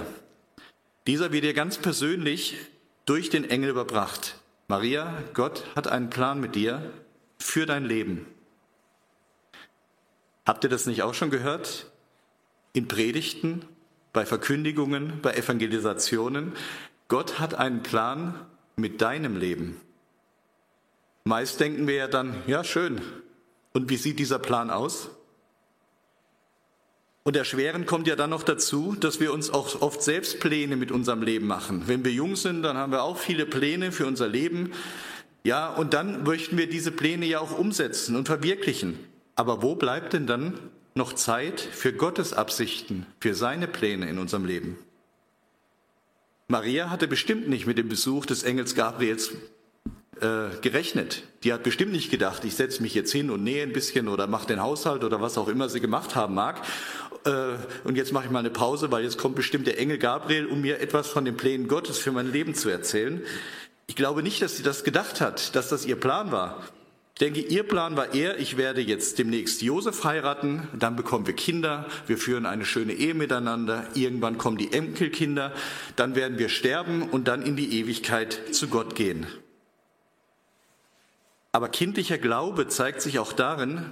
Dieser 1.07 1.31
wird 1.31 1.45
ihr 1.45 1.55
ganz 1.55 1.79
persönlich 1.79 2.57
durch 3.05 3.31
den 3.31 3.49
Engel 3.49 3.71
überbracht. 3.71 4.38
Maria, 4.69 5.23
Gott 5.33 5.65
hat 5.75 5.87
einen 5.87 6.11
Plan 6.11 6.39
mit 6.39 6.53
dir 6.53 6.93
für 7.39 7.65
dein 7.65 7.85
Leben. 7.85 8.27
Habt 10.45 10.63
ihr 10.63 10.69
das 10.69 10.85
nicht 10.85 11.01
auch 11.01 11.15
schon 11.15 11.31
gehört? 11.31 11.91
In 12.73 12.87
Predigten 12.87 13.65
bei 14.13 14.27
Verkündigungen, 14.27 15.21
bei 15.23 15.33
Evangelisationen. 15.33 16.53
Gott 17.07 17.39
hat 17.39 17.55
einen 17.55 17.81
Plan 17.81 18.45
mit 18.75 19.01
deinem 19.01 19.37
Leben. 19.37 19.81
Meist 21.23 21.59
denken 21.59 21.87
wir 21.87 21.95
ja 21.95 22.07
dann, 22.07 22.35
ja 22.45 22.63
schön, 22.63 23.01
und 23.73 23.89
wie 23.89 23.97
sieht 23.97 24.19
dieser 24.19 24.37
Plan 24.37 24.69
aus? 24.69 25.09
Und 27.23 27.35
erschwerend 27.35 27.85
kommt 27.85 28.07
ja 28.07 28.15
dann 28.15 28.29
noch 28.29 28.43
dazu, 28.43 28.95
dass 28.99 29.19
wir 29.19 29.33
uns 29.33 29.49
auch 29.49 29.81
oft 29.81 30.01
selbst 30.01 30.39
Pläne 30.39 30.77
mit 30.77 30.91
unserem 30.91 31.21
Leben 31.21 31.47
machen. 31.47 31.83
Wenn 31.85 32.03
wir 32.03 32.11
jung 32.11 32.35
sind, 32.35 32.63
dann 32.63 32.77
haben 32.77 32.91
wir 32.91 33.03
auch 33.03 33.17
viele 33.17 33.45
Pläne 33.45 33.91
für 33.91 34.07
unser 34.07 34.27
Leben. 34.27 34.71
Ja, 35.43 35.73
und 35.73 35.93
dann 35.93 36.23
möchten 36.23 36.57
wir 36.57 36.67
diese 36.67 36.91
Pläne 36.91 37.25
ja 37.25 37.39
auch 37.39 37.57
umsetzen 37.57 38.15
und 38.15 38.27
verwirklichen. 38.27 38.99
Aber 39.35 39.61
wo 39.61 39.75
bleibt 39.75 40.13
denn 40.13 40.27
dann 40.27 40.59
noch 40.99 41.13
Zeit 41.13 41.59
für 41.61 41.93
Gottes 41.93 42.33
Absichten, 42.33 43.05
für 43.19 43.33
seine 43.33 43.67
Pläne 43.67 44.09
in 44.09 44.19
unserem 44.19 44.45
Leben. 44.45 44.77
Maria 46.47 46.89
hatte 46.89 47.07
bestimmt 47.07 47.47
nicht 47.47 47.67
mit 47.67 47.77
dem 47.77 47.89
Besuch 47.89 48.25
des 48.25 48.43
Engels 48.43 48.75
Gabriels 48.75 49.31
äh, 50.19 50.49
gerechnet. 50.61 51.23
Die 51.43 51.53
hat 51.53 51.63
bestimmt 51.63 51.91
nicht 51.91 52.11
gedacht, 52.11 52.43
ich 52.43 52.55
setze 52.55 52.81
mich 52.81 52.93
jetzt 52.93 53.11
hin 53.11 53.29
und 53.29 53.43
nähe 53.43 53.63
ein 53.63 53.71
bisschen 53.71 54.07
oder 54.07 54.27
mache 54.27 54.47
den 54.47 54.61
Haushalt 54.61 55.03
oder 55.03 55.21
was 55.21 55.37
auch 55.37 55.47
immer 55.47 55.69
sie 55.69 55.79
gemacht 55.79 56.15
haben 56.15 56.33
mag. 56.33 56.61
Äh, 57.25 57.57
und 57.83 57.95
jetzt 57.95 58.11
mache 58.11 58.25
ich 58.25 58.31
mal 58.31 58.39
eine 58.39 58.49
Pause, 58.49 58.91
weil 58.91 59.03
jetzt 59.03 59.17
kommt 59.17 59.35
bestimmt 59.35 59.67
der 59.67 59.79
Engel 59.79 59.97
Gabriel, 59.97 60.45
um 60.45 60.61
mir 60.61 60.79
etwas 60.79 61.07
von 61.07 61.25
den 61.25 61.37
Plänen 61.37 61.67
Gottes 61.67 61.97
für 61.97 62.11
mein 62.11 62.31
Leben 62.31 62.55
zu 62.55 62.69
erzählen. 62.69 63.21
Ich 63.87 63.95
glaube 63.95 64.23
nicht, 64.23 64.41
dass 64.41 64.57
sie 64.57 64.63
das 64.63 64.83
gedacht 64.83 65.19
hat, 65.19 65.55
dass 65.55 65.69
das 65.69 65.85
ihr 65.85 65.95
Plan 65.95 66.31
war. 66.31 66.63
Ich 67.15 67.25
denke, 67.25 67.41
ihr 67.41 67.63
Plan 67.63 67.97
war 67.97 68.13
eher, 68.13 68.39
ich 68.39 68.55
werde 68.55 68.79
jetzt 68.79 69.19
demnächst 69.19 69.61
Josef 69.61 70.05
heiraten, 70.05 70.69
dann 70.73 70.95
bekommen 70.95 71.27
wir 71.27 71.33
Kinder, 71.33 71.85
wir 72.07 72.17
führen 72.17 72.45
eine 72.45 72.63
schöne 72.63 72.93
Ehe 72.93 73.13
miteinander, 73.13 73.87
irgendwann 73.93 74.37
kommen 74.37 74.57
die 74.57 74.71
Enkelkinder, 74.71 75.51
dann 75.97 76.15
werden 76.15 76.37
wir 76.37 76.47
sterben 76.47 77.01
und 77.09 77.27
dann 77.27 77.41
in 77.41 77.57
die 77.57 77.77
Ewigkeit 77.77 78.55
zu 78.55 78.69
Gott 78.69 78.95
gehen. 78.95 79.27
Aber 81.51 81.67
kindlicher 81.67 82.17
Glaube 82.17 82.69
zeigt 82.69 83.01
sich 83.01 83.19
auch 83.19 83.33
darin, 83.33 83.85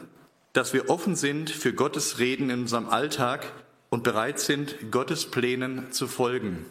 dass 0.57 0.73
wir 0.73 0.89
offen 0.89 1.15
sind 1.15 1.51
für 1.51 1.71
Gottes 1.71 2.17
Reden 2.17 2.49
in 2.49 2.61
unserem 2.61 2.89
Alltag 2.89 3.45
und 3.91 4.01
bereit 4.01 4.39
sind, 4.39 4.89
Gottes 4.89 5.27
Plänen 5.27 5.91
zu 5.91 6.07
folgen. 6.07 6.65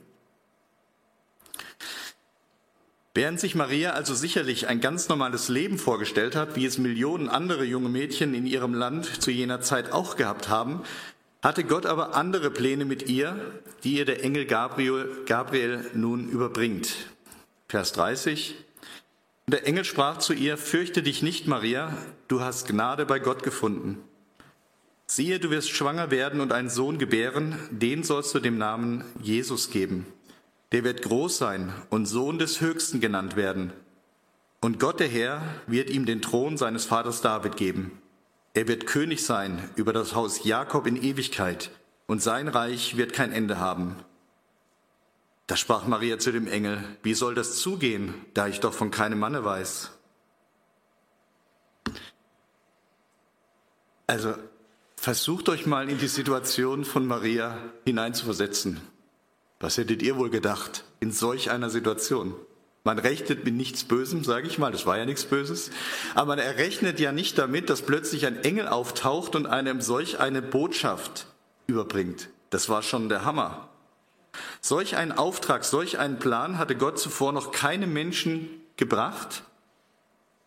Während 3.14 3.38
sich 3.38 3.54
Maria 3.54 3.92
also 3.92 4.12
sicherlich 4.12 4.66
ein 4.66 4.80
ganz 4.80 5.08
normales 5.08 5.48
Leben 5.48 5.78
vorgestellt 5.78 6.34
hat, 6.34 6.56
wie 6.56 6.66
es 6.66 6.78
Millionen 6.78 7.28
andere 7.28 7.62
junge 7.62 7.88
Mädchen 7.88 8.34
in 8.34 8.44
ihrem 8.44 8.74
Land 8.74 9.22
zu 9.22 9.30
jener 9.30 9.60
Zeit 9.60 9.92
auch 9.92 10.16
gehabt 10.16 10.48
haben, 10.48 10.82
hatte 11.40 11.62
Gott 11.62 11.86
aber 11.86 12.16
andere 12.16 12.50
Pläne 12.50 12.86
mit 12.86 13.08
ihr, 13.08 13.62
die 13.84 13.98
ihr 13.98 14.04
der 14.04 14.24
Engel 14.24 14.46
Gabriel, 14.46 15.08
Gabriel 15.26 15.88
nun 15.94 16.28
überbringt. 16.28 16.92
Vers 17.68 17.92
30. 17.92 18.56
Der 19.48 19.64
Engel 19.64 19.84
sprach 19.84 20.18
zu 20.18 20.32
ihr, 20.32 20.58
fürchte 20.58 21.04
dich 21.04 21.22
nicht, 21.22 21.46
Maria, 21.46 21.96
du 22.26 22.40
hast 22.40 22.66
Gnade 22.66 23.06
bei 23.06 23.20
Gott 23.20 23.44
gefunden. 23.44 24.02
Siehe, 25.06 25.38
du 25.38 25.50
wirst 25.50 25.70
schwanger 25.70 26.10
werden 26.10 26.40
und 26.40 26.52
einen 26.52 26.68
Sohn 26.68 26.98
gebären, 26.98 27.56
den 27.70 28.02
sollst 28.02 28.34
du 28.34 28.40
dem 28.40 28.58
Namen 28.58 29.04
Jesus 29.22 29.70
geben. 29.70 30.04
Der 30.72 30.82
wird 30.82 31.02
groß 31.02 31.38
sein 31.38 31.72
und 31.90 32.06
Sohn 32.06 32.40
des 32.40 32.60
Höchsten 32.60 32.98
genannt 32.98 33.36
werden. 33.36 33.72
Und 34.60 34.80
Gott 34.80 34.98
der 34.98 35.06
Herr 35.06 35.42
wird 35.68 35.90
ihm 35.90 36.06
den 36.06 36.22
Thron 36.22 36.56
seines 36.56 36.84
Vaters 36.84 37.20
David 37.20 37.56
geben. 37.56 38.02
Er 38.52 38.66
wird 38.66 38.86
König 38.86 39.24
sein 39.24 39.70
über 39.76 39.92
das 39.92 40.16
Haus 40.16 40.42
Jakob 40.42 40.88
in 40.88 41.00
Ewigkeit, 41.00 41.70
und 42.08 42.20
sein 42.20 42.48
Reich 42.48 42.96
wird 42.96 43.12
kein 43.12 43.30
Ende 43.30 43.60
haben. 43.60 43.94
Da 45.46 45.56
sprach 45.56 45.86
Maria 45.86 46.18
zu 46.18 46.32
dem 46.32 46.48
Engel, 46.48 46.82
wie 47.02 47.14
soll 47.14 47.34
das 47.34 47.56
zugehen, 47.56 48.14
da 48.34 48.48
ich 48.48 48.60
doch 48.60 48.74
von 48.74 48.90
keinem 48.90 49.20
Manne 49.20 49.44
weiß? 49.44 49.92
Also 54.08 54.34
versucht 54.96 55.48
euch 55.48 55.66
mal 55.66 55.88
in 55.88 55.98
die 55.98 56.08
Situation 56.08 56.84
von 56.84 57.06
Maria 57.06 57.58
hineinzuversetzen. 57.84 58.80
Was 59.60 59.78
hättet 59.78 60.02
ihr 60.02 60.16
wohl 60.16 60.30
gedacht 60.30 60.84
in 61.00 61.12
solch 61.12 61.50
einer 61.50 61.70
Situation? 61.70 62.34
Man 62.82 62.98
rechnet 62.98 63.44
mit 63.44 63.54
nichts 63.54 63.84
Bösem, 63.84 64.22
sage 64.22 64.46
ich 64.46 64.58
mal, 64.58 64.70
das 64.70 64.86
war 64.86 64.96
ja 64.96 65.06
nichts 65.06 65.24
Böses, 65.24 65.70
aber 66.14 66.28
man 66.28 66.38
errechnet 66.38 67.00
ja 67.00 67.10
nicht 67.10 67.36
damit, 67.36 67.68
dass 67.68 67.82
plötzlich 67.82 68.26
ein 68.26 68.44
Engel 68.44 68.68
auftaucht 68.68 69.34
und 69.34 69.46
einem 69.46 69.80
solch 69.80 70.20
eine 70.20 70.40
Botschaft 70.40 71.26
überbringt. 71.66 72.28
Das 72.50 72.68
war 72.68 72.82
schon 72.82 73.08
der 73.08 73.24
Hammer. 73.24 73.68
Solch 74.60 74.96
einen 74.96 75.12
Auftrag, 75.12 75.64
solch 75.64 75.98
einen 75.98 76.18
Plan 76.18 76.58
hatte 76.58 76.76
Gott 76.76 76.98
zuvor 76.98 77.32
noch 77.32 77.52
keinem 77.52 77.92
Menschen 77.92 78.48
gebracht 78.76 79.42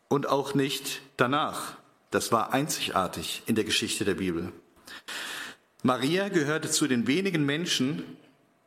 und 0.07 0.27
auch 0.27 0.53
nicht 0.53 1.01
danach. 1.17 1.77
Das 2.11 2.31
war 2.31 2.53
einzigartig 2.53 3.43
in 3.45 3.55
der 3.55 3.63
Geschichte 3.63 4.05
der 4.05 4.15
Bibel. 4.15 4.51
Maria 5.83 6.29
gehörte 6.29 6.69
zu 6.69 6.87
den 6.87 7.07
wenigen 7.07 7.45
Menschen, 7.45 8.03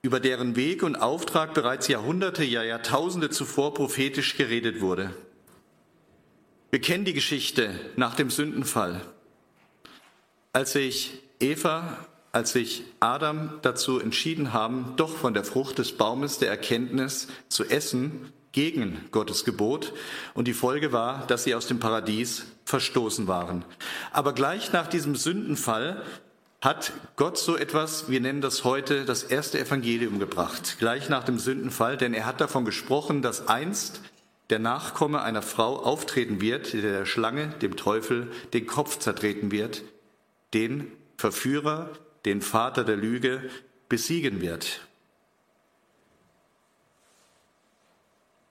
über 0.03 0.19
deren 0.19 0.57
Weg 0.57 0.83
und 0.83 0.97
Auftrag 0.97 1.55
bereits 1.55 1.89
Jahrhunderte, 1.89 2.43
ja 2.43 2.63
Jahrtausende 2.63 3.31
zuvor 3.31 3.75
prophetisch 3.75 4.37
geredet 4.37 4.81
wurde. 4.81 5.15
Wir 6.71 6.81
kennen 6.81 7.05
die 7.05 7.13
Geschichte 7.13 7.79
nach 7.97 8.15
dem 8.15 8.31
Sündenfall. 8.31 9.01
Als 10.53 10.73
sich 10.73 11.23
Eva, 11.39 11.99
als 12.33 12.53
sich 12.53 12.85
Adam 12.99 13.59
dazu 13.61 14.01
entschieden 14.01 14.53
haben, 14.55 14.95
doch 14.97 15.15
von 15.15 15.35
der 15.35 15.45
Frucht 15.45 15.79
des 15.79 15.93
Baumes 15.93 16.39
der 16.39 16.49
Erkenntnis 16.49 17.29
zu 17.49 17.65
essen, 17.65 18.33
gegen 18.53 19.01
Gottes 19.13 19.45
Gebot, 19.45 19.93
und 20.35 20.47
die 20.47 20.53
Folge 20.53 20.93
war, 20.93 21.27
dass 21.27 21.45
sie 21.45 21.55
aus 21.55 21.67
dem 21.67 21.81
Paradies 21.81 22.45
verstoßen 22.65 23.27
waren. 23.27 23.65
Aber 24.13 24.35
gleich 24.35 24.73
nach 24.73 24.87
diesem 24.87 25.17
Sündenfall 25.17 26.03
hat 26.61 26.93
Gott 27.17 27.39
so 27.39 27.57
etwas, 27.57 28.09
wir 28.09 28.21
nennen 28.21 28.41
das 28.41 28.63
heute 28.63 29.05
das 29.05 29.25
erste 29.25 29.59
Evangelium 29.59 30.19
gebracht, 30.19 30.77
gleich 30.79 31.09
nach 31.09 31.25
dem 31.25 31.39
Sündenfall, 31.39 31.97
denn 31.97 32.15
er 32.15 32.27
hat 32.27 32.41
davon 32.41 32.65
gesprochen, 32.65 33.23
dass 33.23 33.49
einst 33.49 34.01
der 34.51 34.59
Nachkomme 34.59 35.23
einer 35.23 35.43
Frau 35.43 35.77
auftreten 35.83 36.41
wird, 36.41 36.73
der 36.75 36.83
der 36.83 37.07
Schlange, 37.07 37.49
dem 37.63 37.77
Teufel, 37.77 38.31
den 38.53 38.67
Kopf 38.67 38.99
zertreten 38.99 39.51
wird, 39.51 39.83
den 40.53 40.93
Verführer, 41.17 41.91
den 42.25 42.41
Vater 42.41 42.85
der 42.85 42.97
Lüge 42.97 43.51
besiegen 43.89 44.41
wird. 44.41 44.87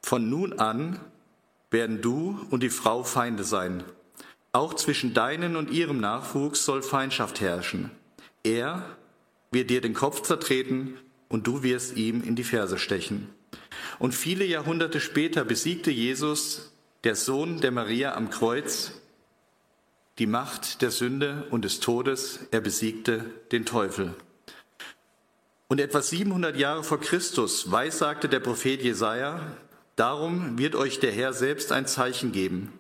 Von 0.02 0.30
nun 0.30 0.60
an 0.60 1.00
werden 1.70 2.02
du 2.02 2.46
und 2.50 2.64
die 2.64 2.70
Frau 2.70 3.04
Feinde 3.04 3.44
sein. 3.44 3.84
Auch 4.52 4.74
zwischen 4.74 5.14
deinen 5.14 5.56
und 5.56 5.72
ihrem 5.72 6.02
Nachwuchs 6.02 6.66
soll 6.66 6.82
Feindschaft 6.82 7.40
herrschen. 7.40 7.92
Er 8.44 8.98
wird 9.52 9.70
dir 9.70 9.80
den 9.80 9.94
Kopf 9.94 10.22
zertreten 10.22 10.98
und 11.30 11.48
du 11.48 11.64
wirst 11.64 11.96
ihm 11.96 12.22
in 12.22 12.36
die 12.36 12.44
Ferse 12.44 12.78
stechen. 12.78 13.30
Und 14.00 14.14
viele 14.14 14.46
Jahrhunderte 14.46 15.00
später 15.00 15.46
besiegte 15.46 15.92
Jesus, 15.92 16.74
der 17.04 17.16
Sohn 17.16 17.62
der 17.62 17.72
Maria 17.72 18.16
am 18.16 18.30
Kreuz, 18.30 19.01
die 20.22 20.28
Macht 20.28 20.82
der 20.82 20.92
Sünde 20.92 21.48
und 21.50 21.66
des 21.66 21.82
Todes. 21.82 22.40
Er 22.52 22.62
besiegte 22.62 23.26
den 23.52 23.66
Teufel. 23.66 24.14
Und 25.68 25.82
etwa 25.82 26.02
700 26.02 26.56
Jahre 26.56 26.84
vor 26.84 27.02
Christus 27.02 27.72
weissagte 27.72 28.30
der 28.30 28.40
Prophet 28.40 28.82
Jesaja, 28.82 29.42
darum 29.98 30.58
wird 30.58 30.76
euch 30.76 31.00
der 31.00 31.12
Herr 31.12 31.34
selbst 31.34 31.74
ein 31.74 31.88
Zeichen 31.88 32.32
geben. 32.32 32.72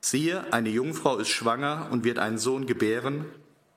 Siehe, 0.00 0.52
eine 0.52 0.70
Jungfrau 0.70 1.18
ist 1.18 1.28
schwanger 1.28 1.88
und 1.90 2.04
wird 2.04 2.18
einen 2.18 2.38
Sohn 2.38 2.66
gebären 2.66 3.26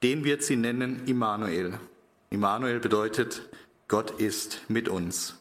den 0.03 0.23
wird 0.23 0.43
sie 0.43 0.55
nennen 0.55 1.05
Immanuel. 1.07 1.77
Immanuel 2.29 2.79
bedeutet, 2.79 3.41
Gott 3.87 4.11
ist 4.21 4.61
mit 4.69 4.87
uns. 4.87 5.38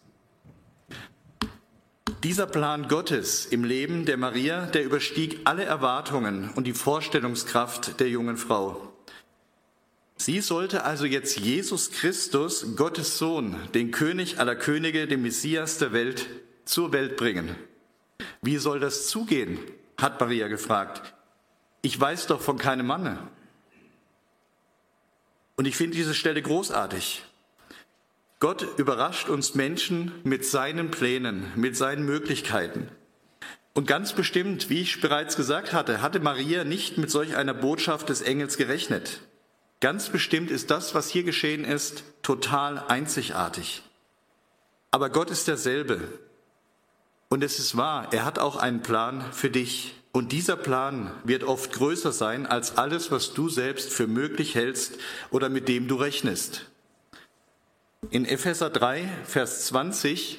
Dieser 2.25 2.47
Plan 2.47 2.89
Gottes 2.89 3.47
im 3.47 3.63
Leben 3.63 4.05
der 4.05 4.17
Maria, 4.17 4.67
der 4.67 4.85
überstieg 4.85 5.39
alle 5.45 5.65
Erwartungen 5.65 6.51
und 6.57 6.67
die 6.67 6.73
Vorstellungskraft 6.73 8.01
der 8.01 8.09
jungen 8.09 8.37
Frau. 8.37 8.93
Sie 10.17 10.41
sollte 10.41 10.83
also 10.83 11.05
jetzt 11.05 11.39
Jesus 11.39 11.93
Christus, 11.93 12.75
Gottes 12.75 13.19
Sohn, 13.19 13.55
den 13.73 13.93
König 13.93 14.41
aller 14.41 14.57
Könige, 14.57 15.07
den 15.07 15.23
Messias 15.23 15.79
der 15.79 15.93
Welt, 15.93 16.27
zur 16.65 16.93
Welt 16.93 17.17
bringen. 17.17 17.55
Wie 18.43 18.57
soll 18.57 18.81
das 18.81 19.07
zugehen? 19.07 19.59
hat 19.97 20.21
Maria 20.21 20.49
gefragt. 20.49 21.15
Ich 21.83 22.01
weiß 22.01 22.27
doch 22.27 22.41
von 22.41 22.59
keinem 22.59 22.87
Manne. 22.87 23.19
Und 25.55 25.67
ich 25.67 25.77
finde 25.77 25.97
diese 25.97 26.15
Stelle 26.15 26.43
großartig. 26.43 27.23
Gott 28.41 28.79
überrascht 28.79 29.29
uns 29.29 29.57
Menschen 29.57 30.13
mit 30.23 30.45
seinen 30.45 30.91
Plänen, 30.91 31.51
mit 31.57 31.77
seinen 31.77 32.05
Möglichkeiten. 32.05 32.89
Und 33.75 33.87
ganz 33.87 34.13
bestimmt, 34.13 34.71
wie 34.71 34.81
ich 34.81 35.01
bereits 35.01 35.37
gesagt 35.37 35.73
hatte, 35.73 36.03
hatte 36.03 36.21
Maria 36.21 36.65
nicht 36.65 36.99
mit 36.99 37.11
solch 37.11 37.37
einer 37.37 37.55
Botschaft 37.55 38.09
des 38.09 38.23
Engels 38.23 38.57
gerechnet. 38.57 39.21
Ganz 39.81 40.09
bestimmt 40.09 40.51
ist 40.51 40.71
das, 40.71 40.95
was 40.95 41.09
hier 41.09 41.25
geschehen 41.25 41.65
ist, 41.65 42.05
total 42.23 42.79
einzigartig. 42.89 43.83
Aber 44.91 45.11
Gott 45.11 45.31
ist 45.31 45.49
derselbe. 45.49 46.01
Und 47.29 47.43
es 47.45 47.59
ist 47.59 47.77
wahr, 47.77 48.09
er 48.13 48.25
hat 48.25 48.39
auch 48.39 48.57
einen 48.57 48.83
Plan 48.83 49.25
für 49.33 49.51
dich. 49.51 49.95
Und 50.13 50.33
dieser 50.33 50.57
Plan 50.57 51.13
wird 51.25 51.45
oft 51.45 51.73
größer 51.73 52.13
sein 52.13 52.47
als 52.47 52.77
alles, 52.77 53.11
was 53.11 53.35
du 53.35 53.49
selbst 53.49 53.93
für 53.93 54.07
möglich 54.07 54.55
hältst 54.55 54.95
oder 55.31 55.49
mit 55.49 55.69
dem 55.69 55.87
du 55.89 55.97
rechnest. 55.97 56.67
In 58.11 58.25
Epheser 58.25 58.71
3, 58.71 59.09
Vers 59.25 59.67
20 59.67 60.39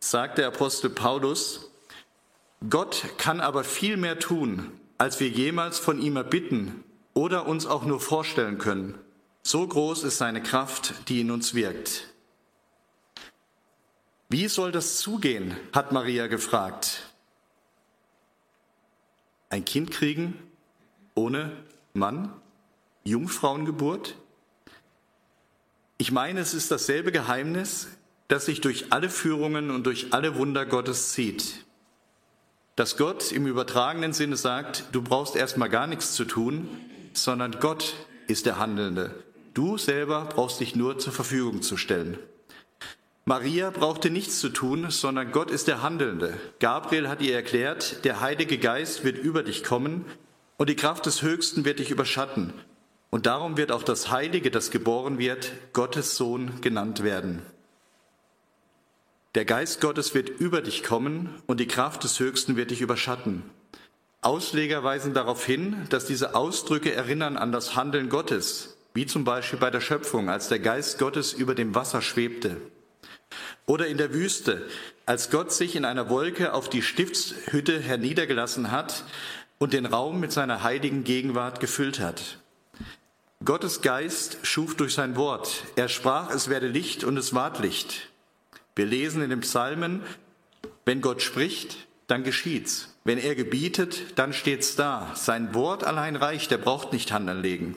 sagt 0.00 0.38
der 0.38 0.48
Apostel 0.48 0.90
Paulus, 0.90 1.70
Gott 2.68 3.04
kann 3.18 3.40
aber 3.40 3.64
viel 3.64 3.96
mehr 3.96 4.18
tun, 4.18 4.72
als 4.98 5.20
wir 5.20 5.28
jemals 5.28 5.78
von 5.78 6.00
ihm 6.00 6.16
erbitten 6.16 6.84
oder 7.14 7.46
uns 7.46 7.66
auch 7.66 7.84
nur 7.84 8.00
vorstellen 8.00 8.58
können. 8.58 8.98
So 9.42 9.66
groß 9.66 10.04
ist 10.04 10.18
seine 10.18 10.42
Kraft, 10.42 11.08
die 11.08 11.20
in 11.20 11.30
uns 11.30 11.54
wirkt. 11.54 12.08
Wie 14.28 14.48
soll 14.48 14.72
das 14.72 14.98
zugehen, 14.98 15.56
hat 15.72 15.92
Maria 15.92 16.26
gefragt 16.26 17.08
ein 19.50 19.64
Kind 19.64 19.90
kriegen 19.90 20.34
ohne 21.14 21.52
Mann, 21.94 22.32
Jungfrauengeburt. 23.04 24.14
Ich 26.00 26.12
meine, 26.12 26.38
es 26.38 26.54
ist 26.54 26.70
dasselbe 26.70 27.10
Geheimnis, 27.10 27.88
das 28.28 28.46
sich 28.46 28.60
durch 28.60 28.92
alle 28.92 29.10
Führungen 29.10 29.72
und 29.72 29.84
durch 29.84 30.12
alle 30.12 30.36
Wunder 30.36 30.64
Gottes 30.64 31.12
zieht. 31.12 31.64
Dass 32.76 32.96
Gott 32.96 33.32
im 33.32 33.48
übertragenen 33.48 34.12
Sinne 34.12 34.36
sagt, 34.36 34.84
du 34.92 35.02
brauchst 35.02 35.34
erstmal 35.34 35.68
gar 35.68 35.88
nichts 35.88 36.12
zu 36.12 36.24
tun, 36.24 36.68
sondern 37.14 37.58
Gott 37.58 37.94
ist 38.28 38.46
der 38.46 38.60
Handelnde. 38.60 39.24
Du 39.54 39.76
selber 39.76 40.26
brauchst 40.26 40.60
dich 40.60 40.76
nur 40.76 41.00
zur 41.00 41.12
Verfügung 41.12 41.62
zu 41.62 41.76
stellen. 41.76 42.16
Maria 43.24 43.70
brauchte 43.70 44.08
nichts 44.08 44.38
zu 44.38 44.50
tun, 44.50 44.90
sondern 44.90 45.32
Gott 45.32 45.50
ist 45.50 45.66
der 45.66 45.82
Handelnde. 45.82 46.38
Gabriel 46.60 47.08
hat 47.08 47.20
ihr 47.22 47.34
erklärt, 47.34 48.04
der 48.04 48.20
Heilige 48.20 48.58
Geist 48.58 49.02
wird 49.02 49.18
über 49.18 49.42
dich 49.42 49.64
kommen 49.64 50.04
und 50.58 50.70
die 50.70 50.76
Kraft 50.76 51.06
des 51.06 51.22
Höchsten 51.22 51.64
wird 51.64 51.80
dich 51.80 51.90
überschatten. 51.90 52.52
Und 53.10 53.26
darum 53.26 53.56
wird 53.56 53.72
auch 53.72 53.82
das 53.82 54.10
Heilige, 54.10 54.50
das 54.50 54.70
geboren 54.70 55.18
wird, 55.18 55.52
Gottes 55.72 56.16
Sohn 56.16 56.60
genannt 56.60 57.02
werden. 57.02 57.42
Der 59.34 59.44
Geist 59.44 59.80
Gottes 59.80 60.14
wird 60.14 60.28
über 60.28 60.62
dich 60.62 60.82
kommen 60.82 61.34
und 61.46 61.60
die 61.60 61.68
Kraft 61.68 62.04
des 62.04 62.18
Höchsten 62.18 62.56
wird 62.56 62.70
dich 62.70 62.80
überschatten. 62.80 63.42
Ausleger 64.20 64.82
weisen 64.82 65.14
darauf 65.14 65.44
hin, 65.44 65.86
dass 65.90 66.06
diese 66.06 66.34
Ausdrücke 66.34 66.92
erinnern 66.92 67.36
an 67.36 67.52
das 67.52 67.76
Handeln 67.76 68.08
Gottes, 68.08 68.76
wie 68.94 69.06
zum 69.06 69.24
Beispiel 69.24 69.58
bei 69.58 69.70
der 69.70 69.80
Schöpfung, 69.80 70.28
als 70.28 70.48
der 70.48 70.58
Geist 70.58 70.98
Gottes 70.98 71.32
über 71.32 71.54
dem 71.54 71.74
Wasser 71.74 72.02
schwebte. 72.02 72.56
Oder 73.64 73.86
in 73.86 73.96
der 73.96 74.12
Wüste, 74.12 74.66
als 75.06 75.30
Gott 75.30 75.52
sich 75.52 75.76
in 75.76 75.84
einer 75.84 76.10
Wolke 76.10 76.52
auf 76.52 76.68
die 76.68 76.82
Stiftshütte 76.82 77.78
herniedergelassen 77.78 78.70
hat 78.72 79.04
und 79.58 79.72
den 79.72 79.86
Raum 79.86 80.20
mit 80.20 80.32
seiner 80.32 80.62
heiligen 80.62 81.04
Gegenwart 81.04 81.60
gefüllt 81.60 82.00
hat. 82.00 82.38
Gottes 83.48 83.80
Geist 83.80 84.36
schuf 84.42 84.76
durch 84.76 84.92
sein 84.92 85.16
Wort. 85.16 85.64
Er 85.74 85.88
sprach, 85.88 86.30
es 86.34 86.50
werde 86.50 86.68
Licht 86.68 87.02
und 87.02 87.16
es 87.16 87.32
ward 87.32 87.60
Licht. 87.60 88.10
Wir 88.76 88.84
lesen 88.84 89.22
in 89.22 89.30
den 89.30 89.40
Psalmen, 89.40 90.02
wenn 90.84 91.00
Gott 91.00 91.22
spricht, 91.22 91.86
dann 92.08 92.24
geschieht's. 92.24 92.94
Wenn 93.04 93.16
er 93.16 93.34
gebietet, 93.34 94.18
dann 94.18 94.34
steht's 94.34 94.76
da. 94.76 95.12
Sein 95.14 95.54
Wort 95.54 95.82
allein 95.82 96.14
reicht, 96.14 96.52
er 96.52 96.58
braucht 96.58 96.92
nicht 96.92 97.10
Hand 97.10 97.30
anlegen. 97.30 97.76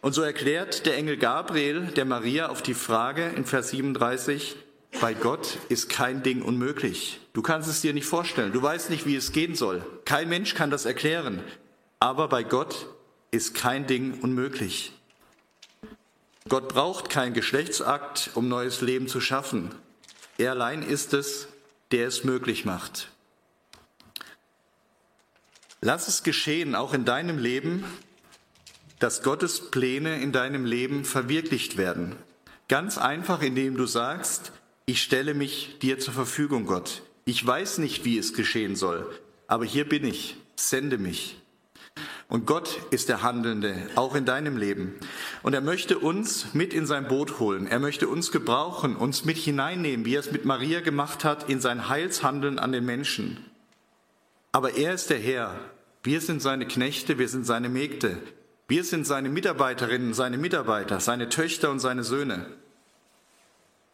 Und 0.00 0.12
so 0.12 0.22
erklärt 0.22 0.86
der 0.86 0.96
Engel 0.96 1.16
Gabriel 1.16 1.86
der 1.96 2.04
Maria 2.04 2.48
auf 2.48 2.62
die 2.62 2.74
Frage 2.74 3.32
in 3.34 3.44
Vers 3.44 3.70
37, 3.70 4.54
bei 5.00 5.12
Gott 5.12 5.58
ist 5.70 5.88
kein 5.88 6.22
Ding 6.22 6.40
unmöglich. 6.40 7.18
Du 7.32 7.42
kannst 7.42 7.68
es 7.68 7.80
dir 7.80 7.94
nicht 7.94 8.06
vorstellen. 8.06 8.52
Du 8.52 8.62
weißt 8.62 8.90
nicht, 8.90 9.06
wie 9.06 9.16
es 9.16 9.32
gehen 9.32 9.56
soll. 9.56 9.84
Kein 10.04 10.28
Mensch 10.28 10.54
kann 10.54 10.70
das 10.70 10.84
erklären. 10.84 11.42
Aber 11.98 12.28
bei 12.28 12.44
Gott 12.44 12.86
ist 13.32 13.54
kein 13.54 13.88
Ding 13.88 14.20
unmöglich. 14.20 14.92
Gott 16.48 16.68
braucht 16.68 17.08
keinen 17.08 17.34
Geschlechtsakt, 17.34 18.30
um 18.34 18.48
neues 18.48 18.80
Leben 18.80 19.08
zu 19.08 19.20
schaffen. 19.20 19.74
Er 20.38 20.52
allein 20.52 20.82
ist 20.82 21.14
es, 21.14 21.48
der 21.90 22.06
es 22.06 22.24
möglich 22.24 22.64
macht. 22.64 23.10
Lass 25.80 26.08
es 26.08 26.22
geschehen, 26.22 26.74
auch 26.74 26.94
in 26.94 27.04
deinem 27.04 27.38
Leben, 27.38 27.84
dass 28.98 29.22
Gottes 29.22 29.70
Pläne 29.70 30.20
in 30.22 30.30
deinem 30.30 30.64
Leben 30.64 31.04
verwirklicht 31.04 31.76
werden. 31.76 32.16
Ganz 32.68 32.98
einfach, 32.98 33.42
indem 33.42 33.76
du 33.76 33.86
sagst, 33.86 34.52
ich 34.86 35.02
stelle 35.02 35.34
mich 35.34 35.78
dir 35.80 35.98
zur 35.98 36.14
Verfügung, 36.14 36.66
Gott. 36.66 37.02
Ich 37.24 37.44
weiß 37.44 37.78
nicht, 37.78 38.04
wie 38.04 38.18
es 38.18 38.34
geschehen 38.34 38.76
soll, 38.76 39.10
aber 39.46 39.64
hier 39.64 39.88
bin 39.88 40.04
ich, 40.04 40.36
sende 40.56 40.98
mich. 40.98 41.41
Und 42.32 42.46
Gott 42.46 42.80
ist 42.90 43.10
der 43.10 43.22
Handelnde, 43.22 43.76
auch 43.94 44.14
in 44.14 44.24
deinem 44.24 44.56
Leben. 44.56 44.94
Und 45.42 45.52
er 45.52 45.60
möchte 45.60 45.98
uns 45.98 46.54
mit 46.54 46.72
in 46.72 46.86
sein 46.86 47.06
Boot 47.06 47.38
holen. 47.38 47.66
Er 47.66 47.78
möchte 47.78 48.08
uns 48.08 48.32
gebrauchen, 48.32 48.96
uns 48.96 49.26
mit 49.26 49.36
hineinnehmen, 49.36 50.06
wie 50.06 50.14
er 50.14 50.20
es 50.20 50.32
mit 50.32 50.46
Maria 50.46 50.80
gemacht 50.80 51.24
hat, 51.24 51.50
in 51.50 51.60
sein 51.60 51.90
Heilshandeln 51.90 52.58
an 52.58 52.72
den 52.72 52.86
Menschen. 52.86 53.44
Aber 54.50 54.78
er 54.78 54.94
ist 54.94 55.10
der 55.10 55.18
Herr. 55.18 55.60
Wir 56.02 56.22
sind 56.22 56.40
seine 56.40 56.66
Knechte, 56.66 57.18
wir 57.18 57.28
sind 57.28 57.44
seine 57.44 57.68
Mägde. 57.68 58.16
Wir 58.66 58.82
sind 58.82 59.06
seine 59.06 59.28
Mitarbeiterinnen, 59.28 60.14
seine 60.14 60.38
Mitarbeiter, 60.38 61.00
seine 61.00 61.28
Töchter 61.28 61.70
und 61.70 61.80
seine 61.80 62.02
Söhne. 62.02 62.46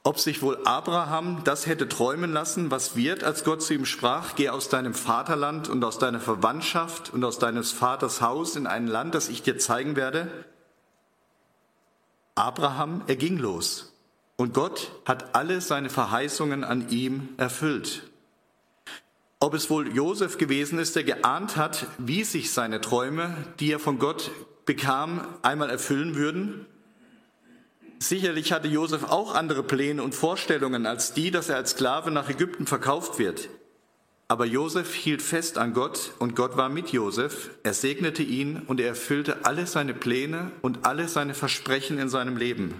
Ob 0.04 0.18
sich 0.18 0.42
wohl 0.42 0.58
Abraham 0.64 1.42
das 1.44 1.66
hätte 1.66 1.88
träumen 1.88 2.32
lassen, 2.32 2.70
was 2.70 2.96
wird, 2.96 3.24
als 3.24 3.44
Gott 3.44 3.62
zu 3.62 3.74
ihm 3.74 3.84
sprach, 3.84 4.36
geh 4.36 4.48
aus 4.48 4.68
deinem 4.68 4.94
Vaterland 4.94 5.68
und 5.68 5.84
aus 5.84 5.98
deiner 5.98 6.20
Verwandtschaft 6.20 7.12
und 7.12 7.24
aus 7.24 7.38
deines 7.38 7.72
Vaters 7.72 8.20
Haus 8.20 8.56
in 8.56 8.66
ein 8.66 8.86
Land, 8.86 9.14
das 9.14 9.28
ich 9.28 9.42
dir 9.42 9.58
zeigen 9.58 9.96
werde? 9.96 10.44
Abraham, 12.34 13.02
er 13.06 13.16
ging 13.16 13.36
los 13.36 13.92
und 14.36 14.54
Gott 14.54 14.92
hat 15.04 15.34
alle 15.34 15.60
seine 15.60 15.90
Verheißungen 15.90 16.62
an 16.62 16.88
ihm 16.90 17.30
erfüllt. 17.36 18.04
Ob 19.40 19.54
es 19.54 19.68
wohl 19.68 19.94
Josef 19.94 20.38
gewesen 20.38 20.78
ist, 20.78 20.96
der 20.96 21.04
geahnt 21.04 21.56
hat, 21.56 21.86
wie 21.98 22.24
sich 22.24 22.52
seine 22.52 22.80
Träume, 22.80 23.36
die 23.60 23.72
er 23.72 23.78
von 23.78 23.98
Gott 23.98 24.30
bekam, 24.64 25.20
einmal 25.42 25.70
erfüllen 25.70 26.14
würden? 26.14 26.66
Sicherlich 27.98 28.52
hatte 28.52 28.68
Josef 28.68 29.04
auch 29.04 29.34
andere 29.34 29.62
Pläne 29.62 30.02
und 30.02 30.14
Vorstellungen 30.14 30.86
als 30.86 31.14
die, 31.14 31.30
dass 31.30 31.48
er 31.48 31.56
als 31.56 31.70
Sklave 31.70 32.10
nach 32.10 32.28
Ägypten 32.28 32.66
verkauft 32.66 33.18
wird. 33.18 33.48
Aber 34.28 34.44
Josef 34.44 34.94
hielt 34.94 35.22
fest 35.22 35.56
an 35.58 35.72
Gott 35.72 36.12
und 36.18 36.36
Gott 36.36 36.56
war 36.56 36.68
mit 36.68 36.90
Josef. 36.90 37.50
Er 37.62 37.72
segnete 37.72 38.22
ihn 38.22 38.62
und 38.66 38.78
er 38.78 38.88
erfüllte 38.88 39.46
alle 39.46 39.66
seine 39.66 39.94
Pläne 39.94 40.52
und 40.60 40.84
alle 40.84 41.08
seine 41.08 41.34
Versprechen 41.34 41.98
in 41.98 42.08
seinem 42.10 42.36
Leben. 42.36 42.74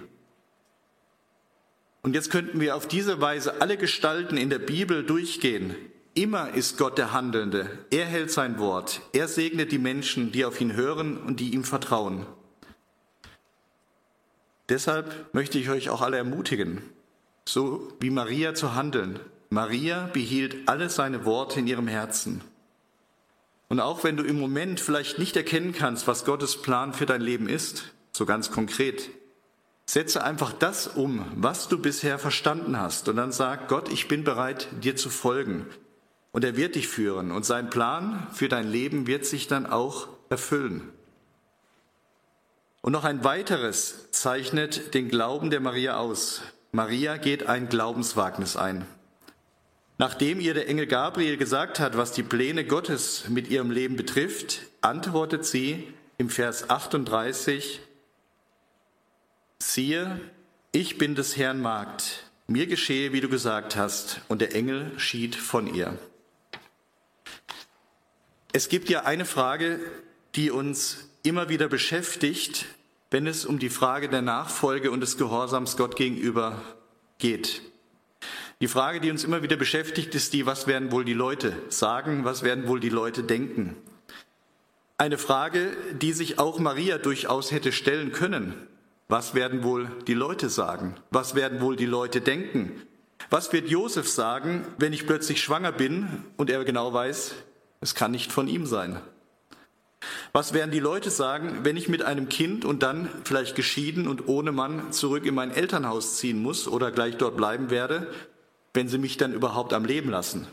Und 2.01 2.13
jetzt 2.13 2.29
könnten 2.29 2.61
wir 2.61 2.75
auf 2.75 2.87
diese 2.87 3.19
Weise 3.19 3.61
alle 3.61 3.77
Gestalten 3.77 4.37
in 4.37 4.49
der 4.49 4.59
Bibel 4.59 5.03
durchgehen. 5.03 5.75
Immer 6.13 6.53
ist 6.53 6.77
Gott 6.77 6.97
der 6.97 7.13
Handelnde. 7.13 7.69
Er 7.91 8.05
hält 8.05 8.31
sein 8.31 8.57
Wort. 8.59 9.01
Er 9.11 9.27
segnet 9.27 9.71
die 9.71 9.79
Menschen, 9.79 10.31
die 10.31 10.45
auf 10.45 10.61
ihn 10.61 10.75
hören 10.75 11.17
und 11.17 11.39
die 11.39 11.53
ihm 11.53 11.63
vertrauen. 11.63 12.25
Deshalb 14.69 15.33
möchte 15.33 15.57
ich 15.57 15.69
euch 15.69 15.89
auch 15.89 16.01
alle 16.01 16.17
ermutigen, 16.17 16.81
so 17.47 17.91
wie 17.99 18.11
Maria 18.11 18.53
zu 18.53 18.75
handeln. 18.75 19.19
Maria 19.49 20.09
behielt 20.13 20.69
alle 20.69 20.89
seine 20.89 21.25
Worte 21.25 21.59
in 21.59 21.67
ihrem 21.67 21.87
Herzen. 21.87 22.41
Und 23.67 23.79
auch 23.79 24.03
wenn 24.03 24.17
du 24.17 24.23
im 24.23 24.39
Moment 24.39 24.79
vielleicht 24.79 25.19
nicht 25.19 25.35
erkennen 25.35 25.73
kannst, 25.73 26.07
was 26.07 26.25
Gottes 26.25 26.61
Plan 26.61 26.93
für 26.93 27.05
dein 27.05 27.21
Leben 27.21 27.49
ist, 27.49 27.93
so 28.11 28.25
ganz 28.25 28.51
konkret, 28.51 29.09
setze 29.85 30.23
einfach 30.23 30.53
das 30.53 30.87
um, 30.87 31.25
was 31.35 31.67
du 31.67 31.79
bisher 31.79 32.19
verstanden 32.19 32.79
hast. 32.79 33.09
Und 33.09 33.15
dann 33.15 33.31
sag 33.31 33.67
Gott, 33.67 33.91
ich 33.91 34.07
bin 34.07 34.23
bereit, 34.23 34.67
dir 34.83 34.95
zu 34.95 35.09
folgen. 35.09 35.65
Und 36.31 36.43
er 36.43 36.55
wird 36.55 36.75
dich 36.75 36.87
führen. 36.87 37.31
Und 37.31 37.45
sein 37.45 37.71
Plan 37.71 38.27
für 38.31 38.49
dein 38.49 38.69
Leben 38.69 39.07
wird 39.07 39.25
sich 39.25 39.47
dann 39.47 39.65
auch 39.65 40.07
erfüllen. 40.29 40.91
Und 42.81 42.93
noch 42.93 43.03
ein 43.03 43.23
weiteres 43.23 44.11
zeichnet 44.11 44.93
den 44.93 45.09
Glauben 45.09 45.49
der 45.49 45.59
Maria 45.59 45.97
aus. 45.97 46.41
Maria 46.71 47.17
geht 47.17 47.47
ein 47.47 47.67
Glaubenswagnis 47.67 48.55
ein. 48.55 48.85
Nachdem 49.97 50.39
ihr 50.39 50.53
der 50.53 50.69
Engel 50.69 50.87
Gabriel 50.87 51.35
gesagt 51.35 51.79
hat, 51.79 51.97
was 51.97 52.13
die 52.13 52.23
Pläne 52.23 52.63
Gottes 52.63 53.27
mit 53.27 53.49
ihrem 53.49 53.69
Leben 53.69 53.97
betrifft, 53.97 54.61
antwortet 54.79 55.45
sie 55.45 55.93
im 56.17 56.29
Vers 56.29 56.69
38, 56.69 57.81
siehe, 59.61 60.21
ich 60.71 60.97
bin 60.97 61.15
des 61.15 61.35
Herrn 61.35 61.61
Magd, 61.61 62.23
mir 62.47 62.67
geschehe, 62.67 63.11
wie 63.11 63.19
du 63.19 63.27
gesagt 63.27 63.75
hast, 63.75 64.21
und 64.29 64.39
der 64.39 64.55
Engel 64.55 64.97
schied 64.97 65.35
von 65.35 65.73
ihr. 65.73 65.97
Es 68.53 68.69
gibt 68.69 68.89
ja 68.89 69.03
eine 69.03 69.25
Frage, 69.25 69.81
die 70.35 70.49
uns 70.49 71.08
immer 71.23 71.49
wieder 71.49 71.67
beschäftigt, 71.67 72.65
wenn 73.11 73.27
es 73.27 73.45
um 73.45 73.59
die 73.59 73.69
Frage 73.69 74.09
der 74.09 74.21
Nachfolge 74.21 74.91
und 74.91 75.01
des 75.01 75.17
Gehorsams 75.17 75.77
Gott 75.77 75.95
gegenüber 75.95 76.61
geht. 77.17 77.61
Die 78.61 78.67
Frage, 78.67 78.99
die 78.99 79.09
uns 79.09 79.23
immer 79.23 79.41
wieder 79.41 79.55
beschäftigt, 79.55 80.13
ist 80.15 80.33
die, 80.33 80.45
was 80.45 80.67
werden 80.67 80.91
wohl 80.91 81.05
die 81.05 81.13
Leute 81.13 81.53
sagen, 81.69 82.25
was 82.25 82.43
werden 82.43 82.67
wohl 82.67 82.79
die 82.79 82.89
Leute 82.89 83.23
denken? 83.23 83.75
Eine 84.97 85.17
Frage, 85.17 85.77
die 86.01 86.11
sich 86.11 86.39
auch 86.39 86.59
Maria 86.59 86.97
durchaus 86.97 87.51
hätte 87.51 87.71
stellen 87.71 88.11
können. 88.11 88.53
Was 89.07 89.33
werden 89.33 89.63
wohl 89.63 89.89
die 90.07 90.13
Leute 90.13 90.49
sagen? 90.49 90.95
Was 91.09 91.35
werden 91.35 91.61
wohl 91.61 91.77
die 91.77 91.85
Leute 91.85 92.19
denken? 92.19 92.81
Was 93.29 93.51
wird 93.53 93.69
Josef 93.69 94.09
sagen, 94.09 94.65
wenn 94.77 94.93
ich 94.93 95.07
plötzlich 95.07 95.41
schwanger 95.41 95.71
bin 95.71 96.25
und 96.37 96.49
er 96.49 96.63
genau 96.65 96.93
weiß, 96.93 97.33
es 97.81 97.95
kann 97.95 98.11
nicht 98.11 98.31
von 98.31 98.47
ihm 98.47 98.65
sein? 98.65 98.99
Was 100.31 100.53
werden 100.53 100.71
die 100.71 100.79
Leute 100.79 101.09
sagen, 101.09 101.59
wenn 101.63 101.75
ich 101.75 101.89
mit 101.89 102.03
einem 102.03 102.29
Kind 102.29 102.63
und 102.63 102.83
dann 102.83 103.09
vielleicht 103.23 103.55
geschieden 103.55 104.07
und 104.07 104.27
ohne 104.27 104.51
Mann 104.51 104.91
zurück 104.91 105.25
in 105.25 105.33
mein 105.33 105.51
Elternhaus 105.51 106.17
ziehen 106.17 106.41
muss 106.41 106.67
oder 106.67 106.91
gleich 106.91 107.17
dort 107.17 107.35
bleiben 107.35 107.71
werde, 107.71 108.07
wenn 108.73 108.87
sie 108.87 108.99
mich 108.99 109.17
dann 109.17 109.33
überhaupt 109.33 109.73
am 109.73 109.85
Leben 109.85 110.09
lassen? 110.09 110.47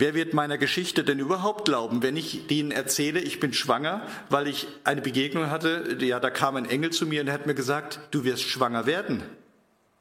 Wer 0.00 0.14
wird 0.14 0.32
meiner 0.32 0.58
Geschichte 0.58 1.02
denn 1.02 1.18
überhaupt 1.18 1.64
glauben, 1.64 2.02
wenn 2.04 2.16
ich 2.16 2.48
ihnen 2.52 2.70
erzähle, 2.70 3.20
ich 3.20 3.40
bin 3.40 3.52
schwanger, 3.52 4.06
weil 4.28 4.46
ich 4.46 4.68
eine 4.84 5.00
Begegnung 5.00 5.50
hatte, 5.50 5.96
ja, 6.00 6.20
da 6.20 6.30
kam 6.30 6.54
ein 6.54 6.66
Engel 6.66 6.90
zu 6.90 7.04
mir 7.04 7.22
und 7.22 7.32
hat 7.32 7.46
mir 7.46 7.54
gesagt, 7.54 8.00
du 8.12 8.22
wirst 8.22 8.44
schwanger 8.44 8.86
werden. 8.86 9.22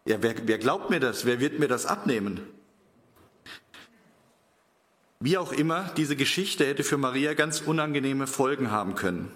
Ja, 0.05 0.17
wer, 0.21 0.35
wer 0.45 0.59
glaubt 0.59 0.91
mir 0.91 0.99
das? 0.99 1.25
Wer 1.25 1.39
wird 1.39 1.57
mir 1.57 1.67
das 1.67 1.87
abnehmen? 1.87 2.41
Wie 5.19 5.37
auch 5.37 5.51
immer, 5.51 5.89
diese 5.97 6.15
Geschichte 6.15 6.65
hätte 6.65 6.83
für 6.83 6.97
Maria 6.97 7.33
ganz 7.33 7.61
unangenehme 7.61 8.27
Folgen 8.27 8.69
haben 8.69 8.93
können. 8.95 9.31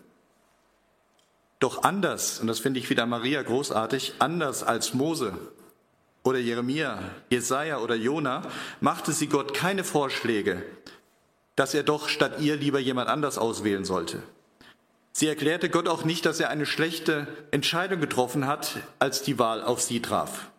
Doch 1.59 1.83
anders, 1.83 2.39
und 2.39 2.47
das 2.47 2.59
finde 2.59 2.79
ich 2.79 2.89
wieder 2.89 3.05
Maria 3.05 3.41
großartig, 3.41 4.15
anders 4.19 4.63
als 4.63 4.93
Mose 4.93 5.37
oder 6.23 6.39
Jeremia, 6.39 6.99
Jesaja 7.29 7.79
oder 7.79 7.95
Jona, 7.95 8.43
machte 8.79 9.11
sie 9.11 9.27
Gott 9.27 9.53
keine 9.53 9.83
Vorschläge, 9.83 10.63
dass 11.55 11.73
er 11.73 11.83
doch 11.83 12.09
statt 12.09 12.39
ihr 12.39 12.55
lieber 12.55 12.79
jemand 12.79 13.09
anders 13.09 13.37
auswählen 13.37 13.85
sollte. 13.85 14.21
Sie 15.13 15.27
erklärte 15.27 15.69
Gott 15.69 15.87
auch 15.87 16.05
nicht, 16.05 16.25
dass 16.25 16.39
er 16.39 16.49
eine 16.49 16.65
schlechte 16.65 17.27
Entscheidung 17.51 17.99
getroffen 17.99 18.47
hat, 18.47 18.77
als 18.99 19.23
die 19.23 19.39
Wahl 19.39 19.61
auf 19.63 19.81
sie 19.81 20.01
traf, 20.01 20.51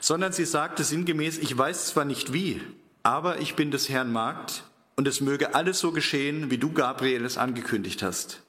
sondern 0.00 0.32
sie 0.32 0.44
sagte 0.44 0.82
sinngemäß, 0.82 1.38
ich 1.38 1.56
weiß 1.56 1.88
zwar 1.88 2.04
nicht 2.04 2.32
wie, 2.32 2.62
aber 3.06 3.38
ich 3.38 3.54
bin 3.54 3.70
des 3.70 3.88
Herrn 3.88 4.10
Magd 4.10 4.64
und 4.96 5.06
es 5.06 5.20
möge 5.20 5.54
alles 5.54 5.78
so 5.78 5.92
geschehen, 5.92 6.50
wie 6.50 6.58
du, 6.58 6.72
Gabriel, 6.72 7.24
es 7.24 7.38
angekündigt 7.38 8.02
hast. 8.02 8.42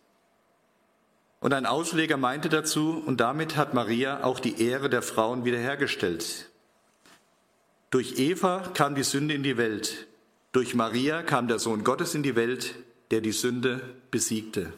Und 1.40 1.54
ein 1.54 1.68
Ausleger 1.68 2.18
meinte 2.18 2.50
dazu, 2.50 3.04
und 3.06 3.20
damit 3.20 3.56
hat 3.56 3.76
Maria 3.76 4.24
auch 4.24 4.40
die 4.40 4.60
Ehre 4.60 4.90
der 4.90 5.04
Frauen 5.04 5.46
wiederhergestellt. 5.46 6.50
Durch 7.92 8.18
Eva 8.18 8.64
kam 8.74 8.96
die 8.96 9.04
Sünde 9.04 9.36
in 9.36 9.44
die 9.44 9.58
Welt. 9.58 10.08
Durch 10.54 10.74
Maria 10.74 11.22
kam 11.22 11.48
der 11.48 11.60
Sohn 11.60 11.84
Gottes 11.84 12.16
in 12.16 12.24
die 12.24 12.36
Welt, 12.36 12.74
der 13.12 13.22
die 13.22 13.34
Sünde 13.34 13.82
besiegte. 14.10 14.74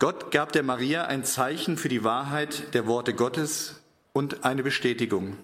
Gott 0.00 0.32
gab 0.32 0.50
der 0.50 0.64
Maria 0.64 1.04
ein 1.04 1.24
Zeichen 1.24 1.76
für 1.76 1.88
die 1.88 2.02
Wahrheit 2.02 2.74
der 2.74 2.88
Worte 2.88 3.14
Gottes 3.14 3.80
und 4.12 4.42
eine 4.44 4.64
Bestätigung 4.64 5.36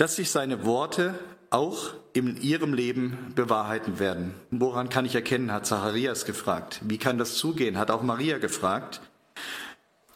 dass 0.00 0.16
sich 0.16 0.30
seine 0.30 0.64
Worte 0.64 1.14
auch 1.50 1.92
in 2.14 2.40
ihrem 2.40 2.72
Leben 2.72 3.32
bewahrheiten 3.34 3.98
werden. 3.98 4.34
Woran 4.50 4.88
kann 4.88 5.04
ich 5.04 5.14
erkennen, 5.14 5.52
hat 5.52 5.66
Zacharias 5.66 6.24
gefragt. 6.24 6.80
Wie 6.84 6.96
kann 6.96 7.18
das 7.18 7.34
zugehen, 7.34 7.76
hat 7.76 7.90
auch 7.90 8.00
Maria 8.02 8.38
gefragt. 8.38 9.02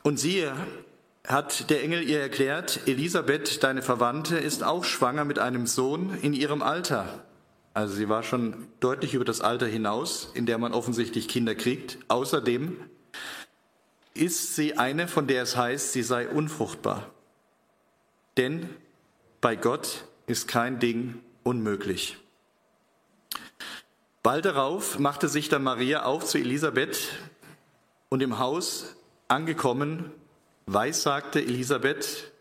Und 0.03 0.19
siehe, 0.19 0.55
hat 1.29 1.69
der 1.69 1.83
Engel 1.83 2.03
ihr 2.03 2.19
erklärt, 2.19 2.81
Elisabeth, 2.87 3.63
deine 3.63 3.83
Verwandte, 3.83 4.39
ist 4.39 4.65
auch 4.65 4.85
schwanger 4.85 5.27
mit 5.27 5.39
einem 5.39 5.67
Sohn 5.67 6.17
in 6.23 6.33
ihrem 6.33 6.63
Alter. 6.63 7.23
Also 7.75 7.95
sie 7.95 8.09
war 8.09 8.23
schon 8.23 8.67
deutlich 8.81 9.13
über 9.13 9.27
das 9.27 9.43
Alter 9.43 9.67
hinaus, 9.67 10.31
in 10.33 10.47
der 10.47 10.57
man 10.57 10.73
offensichtlich 10.73 11.29
Kinder 11.29 11.55
kriegt. 11.55 11.99
Außerdem 12.09 12.79
ist 14.15 14.57
sie 14.57 14.79
eine, 14.79 15.09
von 15.09 15.27
der 15.27 15.43
es 15.43 15.59
heißt, 15.59 15.93
sie 15.93 16.03
sei 16.03 16.27
unfruchtbar. 16.27 17.11
Denn 18.39 18.71
bei 19.45 19.57
Gott 19.57 20.07
ist 20.27 20.49
kein 20.49 20.79
Ding 20.79 21.21
unmöglich. 21.43 22.17
Bald 24.23 24.47
darauf 24.47 24.99
machte 24.99 25.29
sich 25.29 25.51
dann 25.51 25.63
Maria 25.63 26.05
auf 26.05 26.25
zu 26.25 26.39
Elisabeth 26.39 27.11
und 28.09 28.23
im 28.23 28.39
Haus 28.39 28.97
angekommen, 29.29 30.11
weissagte 30.65 31.43
Elisabeth. 31.43 32.33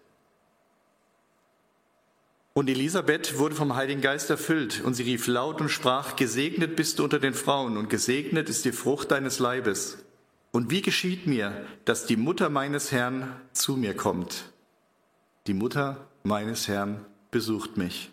Und 2.53 2.69
Elisabeth 2.69 3.37
wurde 3.37 3.55
vom 3.55 3.75
Heiligen 3.75 3.99
Geist 3.99 4.29
erfüllt 4.29 4.81
und 4.81 4.93
sie 4.93 5.03
rief 5.03 5.27
laut 5.27 5.59
und 5.59 5.67
sprach, 5.67 6.15
Gesegnet 6.15 6.77
bist 6.77 6.99
du 6.99 7.03
unter 7.03 7.19
den 7.19 7.33
Frauen 7.33 7.75
und 7.75 7.89
gesegnet 7.89 8.47
ist 8.47 8.63
die 8.63 8.71
Frucht 8.71 9.11
deines 9.11 9.39
Leibes. 9.39 9.97
Und 10.53 10.71
wie 10.71 10.81
geschieht 10.81 11.27
mir, 11.27 11.65
dass 11.83 12.05
die 12.05 12.15
Mutter 12.15 12.49
meines 12.49 12.93
Herrn 12.93 13.41
zu 13.51 13.75
mir 13.75 13.93
kommt? 13.93 14.53
Die 15.47 15.53
Mutter 15.53 16.07
meines 16.23 16.67
Herrn 16.67 17.05
besucht 17.31 17.77
mich. 17.77 18.11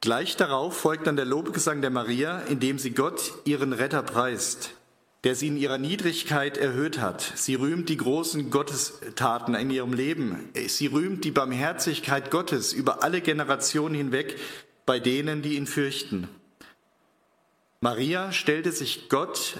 Gleich 0.00 0.36
darauf 0.36 0.76
folgt 0.76 1.06
dann 1.06 1.16
der 1.16 1.24
Lobgesang 1.24 1.80
der 1.80 1.90
Maria, 1.90 2.40
in 2.40 2.60
dem 2.60 2.78
sie 2.78 2.90
Gott, 2.90 3.32
ihren 3.44 3.72
Retter, 3.72 4.02
preist, 4.02 4.72
der 5.24 5.34
sie 5.34 5.46
in 5.46 5.56
ihrer 5.56 5.78
Niedrigkeit 5.78 6.58
erhöht 6.58 7.00
hat. 7.00 7.22
Sie 7.22 7.54
rühmt 7.54 7.88
die 7.88 7.96
großen 7.96 8.50
Gottestaten 8.50 9.54
in 9.54 9.70
ihrem 9.70 9.94
Leben. 9.94 10.50
Sie 10.66 10.88
rühmt 10.88 11.24
die 11.24 11.30
Barmherzigkeit 11.30 12.30
Gottes 12.30 12.74
über 12.74 13.02
alle 13.02 13.22
Generationen 13.22 13.94
hinweg 13.94 14.38
bei 14.84 15.00
denen, 15.00 15.40
die 15.40 15.56
ihn 15.56 15.66
fürchten. 15.66 16.28
Maria 17.80 18.30
stellte 18.32 18.72
sich 18.72 19.08
Gott 19.08 19.56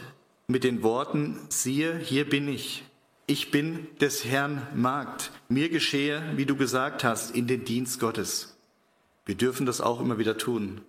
mit 0.46 0.62
den 0.62 0.83
Worten, 0.83 1.40
siehe, 1.48 1.96
hier 1.96 2.28
bin 2.28 2.48
ich. 2.48 2.85
Ich 3.26 3.50
bin 3.50 3.87
des 4.02 4.26
Herrn 4.26 4.66
Magd. 4.74 5.30
Mir 5.48 5.70
geschehe, 5.70 6.22
wie 6.37 6.44
du 6.44 6.56
gesagt 6.56 7.04
hast, 7.04 7.34
in 7.34 7.46
den 7.46 7.64
Dienst 7.64 7.98
Gottes. 7.98 8.54
Wir 9.24 9.34
dürfen 9.34 9.64
das 9.64 9.80
auch 9.80 9.98
immer 9.98 10.18
wieder 10.18 10.37
tun. 10.37 10.82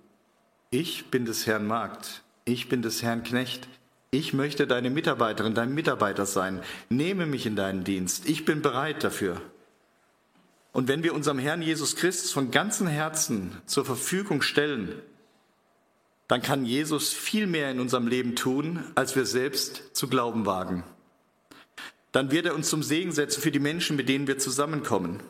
Ich 0.70 1.06
bin 1.06 1.24
des 1.24 1.48
Herrn 1.48 1.66
Magd. 1.66 2.24
Ich 2.44 2.68
bin 2.68 2.82
des 2.82 3.02
Herrn 3.02 3.24
Knecht. 3.24 3.70
Ich 4.12 4.34
möchte 4.34 4.68
deine 4.68 4.90
Mitarbeiterin, 4.90 5.54
dein 5.54 5.74
Mitarbeiter 5.74 6.26
sein. 6.26 6.62
Nehme 6.90 7.26
mich 7.26 7.46
in 7.46 7.56
deinen 7.56 7.86
Dienst. 7.86 8.28
Ich 8.28 8.44
bin 8.44 8.62
bereit 8.62 9.06
dafür. 9.06 9.42
Und 10.74 10.90
wenn 10.90 11.04
wir 11.04 11.16
unserem 11.16 11.40
Herrn 11.40 11.62
Jesus 11.62 11.96
Christus 11.96 12.34
von 12.34 12.52
ganzem 12.52 12.88
Herzen 12.88 13.62
zur 13.66 13.86
Verfügung 13.86 14.42
stellen, 14.42 15.02
dann 16.28 16.42
kann 16.42 16.66
Jesus 16.66 17.14
viel 17.14 17.48
mehr 17.48 17.72
in 17.72 17.80
unserem 17.80 18.08
Leben 18.08 18.36
tun, 18.36 18.84
als 18.96 19.16
wir 19.16 19.26
selbst 19.26 19.96
zu 19.96 20.10
glauben 20.10 20.46
wagen. 20.46 20.84
Dann 22.16 22.32
wird 22.32 22.46
er 22.46 22.56
uns 22.56 22.70
zum 22.70 22.82
Segen 22.82 23.12
setzen 23.12 23.42
für 23.42 23.52
die 23.52 23.60
Menschen, 23.60 23.98
mit 23.98 24.08
denen 24.10 24.26
wir 24.26 24.40
zusammenkommen 24.40 25.22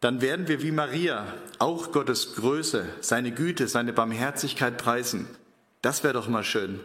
dann 0.00 0.20
werden 0.20 0.46
wir 0.46 0.62
wie 0.62 0.72
Maria 0.72 1.26
auch 1.58 1.92
Gottes 1.92 2.34
Größe, 2.34 2.86
seine 3.00 3.32
Güte, 3.32 3.66
seine 3.66 3.92
Barmherzigkeit 3.92 4.76
preisen. 4.76 5.26
Das 5.82 6.04
wäre 6.04 6.14
doch 6.14 6.28
mal 6.28 6.44
schön, 6.44 6.80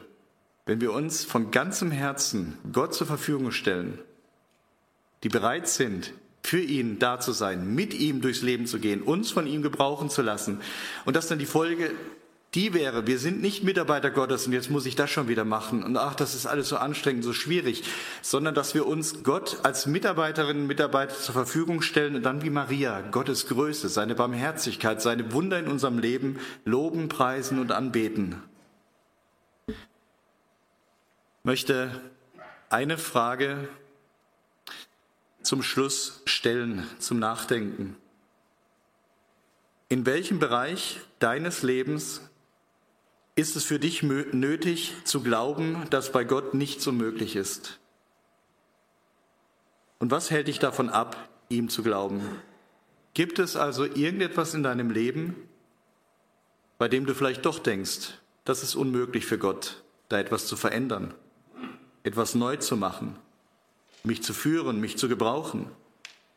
wenn 0.65 0.82
wir 0.82 0.93
uns 0.93 1.25
von 1.25 1.51
ganzem 1.51 1.91
Herzen 1.91 2.58
Gott 2.71 2.93
zur 2.93 3.08
Verfügung 3.08 3.51
stellen, 3.51 3.99
die 5.23 5.30
bereit 5.30 5.67
sind, 5.67 6.13
für 6.43 6.62
ihn 6.62 6.97
da 6.97 7.19
zu 7.19 7.34
sein, 7.34 7.75
mit 7.75 7.93
ihm 7.93 8.21
durchs 8.21 8.41
Leben 8.41 8.65
zu 8.65 8.80
gehen, 8.80 9.04
uns 9.04 9.30
von 9.30 9.45
ihm 9.45 9.62
gebrauchen 9.62 10.10
zu 10.10 10.21
lassen. 10.21 10.60
Und 11.06 11.15
das 11.15 11.27
dann 11.27 11.38
die 11.38 11.45
Folge 11.45 11.91
die 12.54 12.74
wäre, 12.74 13.08
wir 13.08 13.18
sind 13.18 13.42
nicht 13.42 13.64
Mitarbeiter 13.64 14.12
Gottes 14.12 14.46
und 14.46 14.52
jetzt 14.52 14.70
muss 14.70 14.86
ich 14.86 14.96
das 14.96 15.10
schon 15.10 15.30
wieder 15.30 15.46
machen 15.46 15.84
und 15.84 15.96
ach, 15.96 16.16
das 16.16 16.36
ist 16.36 16.46
alles 16.46 16.68
so 16.68 16.76
anstrengend, 16.76 17.24
so 17.24 17.32
schwierig, 17.32 17.84
sondern 18.22 18.54
dass 18.54 18.74
wir 18.74 18.86
uns 18.86 19.24
Gott 19.24 19.60
als 19.64 19.86
Mitarbeiterinnen 19.86 20.64
und 20.64 20.68
Mitarbeiter 20.68 21.16
zur 21.16 21.34
Verfügung 21.34 21.82
stellen 21.82 22.16
und 22.18 22.24
dann 22.24 22.42
wie 22.42 22.50
Maria 22.50 23.00
Gottes 23.02 23.48
Größe, 23.48 23.88
seine 23.88 24.16
Barmherzigkeit, 24.16 25.02
seine 25.02 25.32
Wunder 25.32 25.60
in 25.60 25.68
unserem 25.68 25.98
Leben 25.98 26.40
loben, 26.66 27.08
preisen 27.08 27.58
und 27.58 27.72
anbeten. 27.72 28.36
Ich 29.68 29.76
möchte 31.46 32.02
eine 32.70 32.98
Frage 32.98 33.70
zum 35.42 35.64
Schluss 35.64 36.22
stellen, 36.26 36.86
zum 37.00 37.18
Nachdenken. 37.18 37.96
In 39.88 40.06
welchem 40.06 40.40
Bereich 40.40 41.00
deines 41.20 41.64
Lebens 41.64 42.22
ist 43.41 43.56
es 43.56 43.63
für 43.63 43.80
dich 43.80 44.04
nötig 44.04 44.93
zu 45.04 45.21
glauben, 45.21 45.88
dass 45.89 46.12
bei 46.12 46.23
Gott 46.23 46.54
nichts 46.54 46.86
unmöglich 46.86 47.36
ist? 47.36 47.80
Und 49.97 50.12
was 50.12 50.30
hält 50.30 50.47
dich 50.47 50.60
davon 50.60 50.89
ab, 50.89 51.27
ihm 51.49 51.67
zu 51.67 51.82
glauben? 51.82 52.21
Gibt 53.15 53.39
es 53.39 53.56
also 53.56 53.84
irgendetwas 53.84 54.54
in 54.54 54.62
deinem 54.62 54.91
Leben, 54.91 55.36
bei 56.77 56.88
dem 56.88 57.08
du 57.08 57.15
vielleicht 57.15 57.43
doch 57.45 57.58
denkst, 57.58 58.13
das 58.45 58.62
ist 58.62 58.75
unmöglich 58.75 59.25
für 59.25 59.39
Gott, 59.39 59.84
da 60.08 60.19
etwas 60.19 60.45
zu 60.45 60.56
verändern, 60.56 61.13
etwas 62.04 62.36
neu 62.36 62.58
zu 62.58 62.77
machen, 62.77 63.15
mich 64.04 64.21
zu 64.21 64.36
führen, 64.36 64.80
mich 64.80 64.99
zu 64.99 65.10
gebrauchen? 65.10 65.69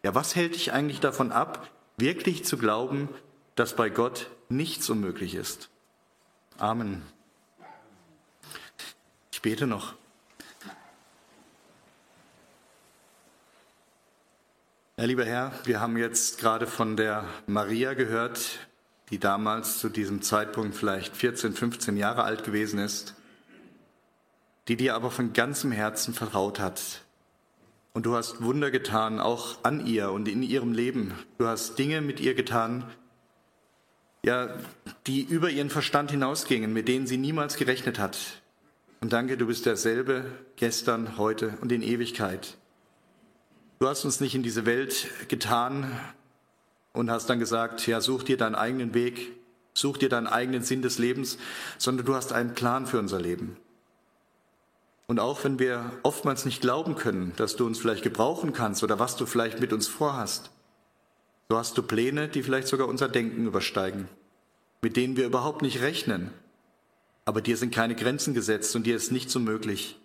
Ja, 0.03 0.15
was 0.15 0.35
hält 0.35 0.55
dich 0.55 0.73
eigentlich 0.73 1.01
davon 1.01 1.33
ab, 1.33 1.71
wirklich 1.99 2.47
zu 2.47 2.57
glauben, 2.57 3.11
dass 3.57 3.77
bei 3.77 3.91
Gott 3.91 4.31
nichts 4.49 4.89
unmöglich 4.89 5.35
ist? 5.35 5.69
Amen. 6.59 7.03
Ich 9.33 9.43
bete 9.43 9.67
noch. 9.67 9.95
Ja, 14.97 15.05
lieber 15.05 15.25
Herr, 15.25 15.53
wir 15.65 15.81
haben 15.81 15.97
jetzt 15.97 16.39
gerade 16.39 16.69
von 16.69 16.97
der 16.97 17.25
Maria 17.49 17.95
gehört, 17.95 18.61
die 19.11 19.19
damals 19.19 19.81
zu 19.81 19.89
diesem 19.89 20.23
Zeitpunkt 20.23 20.77
vielleicht 20.77 21.17
14, 21.17 21.55
15 21.55 21.97
Jahre 21.97 22.23
alt 22.23 22.45
gewesen 22.45 22.79
ist, 22.79 23.15
die 24.69 24.77
dir 24.77 24.95
aber 24.95 25.11
von 25.11 25.33
ganzem 25.33 25.73
Herzen 25.73 26.15
vertraut 26.15 26.61
hat. 26.61 27.03
Und 27.95 28.07
du 28.07 28.15
hast 28.15 28.43
Wunder 28.43 28.71
getan, 28.71 29.19
auch 29.19 29.65
an 29.65 29.85
ihr 29.85 30.13
und 30.13 30.29
in 30.29 30.45
ihrem 30.45 30.73
Leben. 30.73 31.15
Du 31.39 31.49
hast 31.49 31.77
Dinge 31.81 32.01
mit 32.01 32.21
ihr 32.21 32.35
getan, 32.35 32.85
ja, 34.25 34.49
die 35.07 35.23
über 35.23 35.51
ihren 35.51 35.69
Verstand 35.69 36.11
hinausgingen, 36.11 36.73
mit 36.73 36.89
denen 36.89 37.07
sie 37.07 37.19
niemals 37.19 37.57
gerechnet 37.57 37.99
hat. 37.99 38.17
Und 39.03 39.13
danke, 39.13 39.37
du 39.37 39.47
bist 39.47 39.67
derselbe 39.67 40.25
gestern, 40.57 41.19
heute 41.19 41.59
und 41.61 41.71
in 41.71 41.83
Ewigkeit. 41.83 42.57
Du 43.81 43.87
hast 43.87 44.05
uns 44.07 44.21
nicht 44.21 44.35
in 44.35 44.43
diese 44.43 44.65
Welt 44.65 45.09
getan 45.29 45.93
und 46.95 47.11
hast 47.11 47.29
dann 47.29 47.39
gesagt, 47.39 47.87
ja, 47.87 48.01
such 48.01 48.23
dir 48.23 48.39
deinen 48.39 48.55
eigenen 48.55 48.95
Weg, 48.95 49.33
such 49.75 49.99
dir 49.99 50.09
deinen 50.09 50.27
eigenen 50.27 50.63
Sinn 50.63 50.81
des 50.81 50.99
Lebens, 50.99 51.37
sondern 51.77 52.07
du 52.07 52.15
hast 52.15 52.33
einen 52.33 52.55
Plan 52.55 52.87
für 52.87 52.99
unser 52.99 53.21
Leben. 53.21 53.59
Und 55.07 55.21
auch 55.21 55.45
wenn 55.45 55.59
wir 55.59 55.93
oftmals 56.03 56.47
nicht 56.47 56.63
glauben 56.63 56.95
können, 56.95 57.35
dass 57.37 57.57
du 57.57 57.67
uns 57.67 57.79
vielleicht 57.79 58.03
gebrauchen 58.03 58.55
kannst 58.55 58.83
oder 58.83 58.99
was 58.99 59.17
du 59.17 59.27
vielleicht 59.27 59.61
mit 59.61 59.75
uns 59.75 59.87
vorhast, 59.87 60.51
so 61.49 61.59
hast 61.59 61.77
du 61.77 61.83
Pläne, 61.83 62.29
die 62.29 62.43
vielleicht 62.43 62.69
sogar 62.69 62.89
unser 62.89 63.09
Denken 63.09 63.47
übersteigen, 63.47 64.09
mit 64.83 64.97
denen 64.97 65.17
wir 65.17 65.27
überhaupt 65.27 65.63
nicht 65.63 65.83
rechnen. 65.83 66.31
Aber 67.25 67.41
dir 67.41 67.57
sind 67.57 67.75
keine 67.75 67.95
Grenzen 67.95 68.35
gesetzt 68.35 68.75
und 68.77 68.85
dir 68.85 68.97
ist 68.97 69.13
nichts 69.13 69.33
so 69.33 69.41
möglich. 69.41 69.99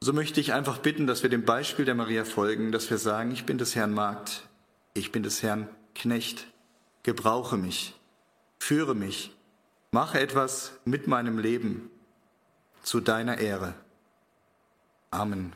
So 0.00 0.12
möchte 0.12 0.40
ich 0.40 0.52
einfach 0.52 0.78
bitten, 0.78 1.06
dass 1.06 1.22
wir 1.22 1.30
dem 1.30 1.44
Beispiel 1.44 1.84
der 1.84 1.94
Maria 1.94 2.24
folgen, 2.24 2.72
dass 2.72 2.90
wir 2.90 2.98
sagen, 2.98 3.32
ich 3.32 3.46
bin 3.46 3.58
des 3.58 3.74
Herrn 3.74 3.94
Magd, 3.94 4.48
ich 4.92 5.12
bin 5.12 5.22
des 5.22 5.42
Herrn 5.42 5.68
Knecht, 5.94 6.46
gebrauche 7.02 7.56
mich, 7.56 7.94
führe 8.58 8.94
mich, 8.94 9.34
mache 9.92 10.20
etwas 10.20 10.72
mit 10.84 11.06
meinem 11.06 11.38
Leben 11.38 11.90
zu 12.82 13.00
deiner 13.00 13.38
Ehre. 13.38 13.74
Amen. 15.10 15.54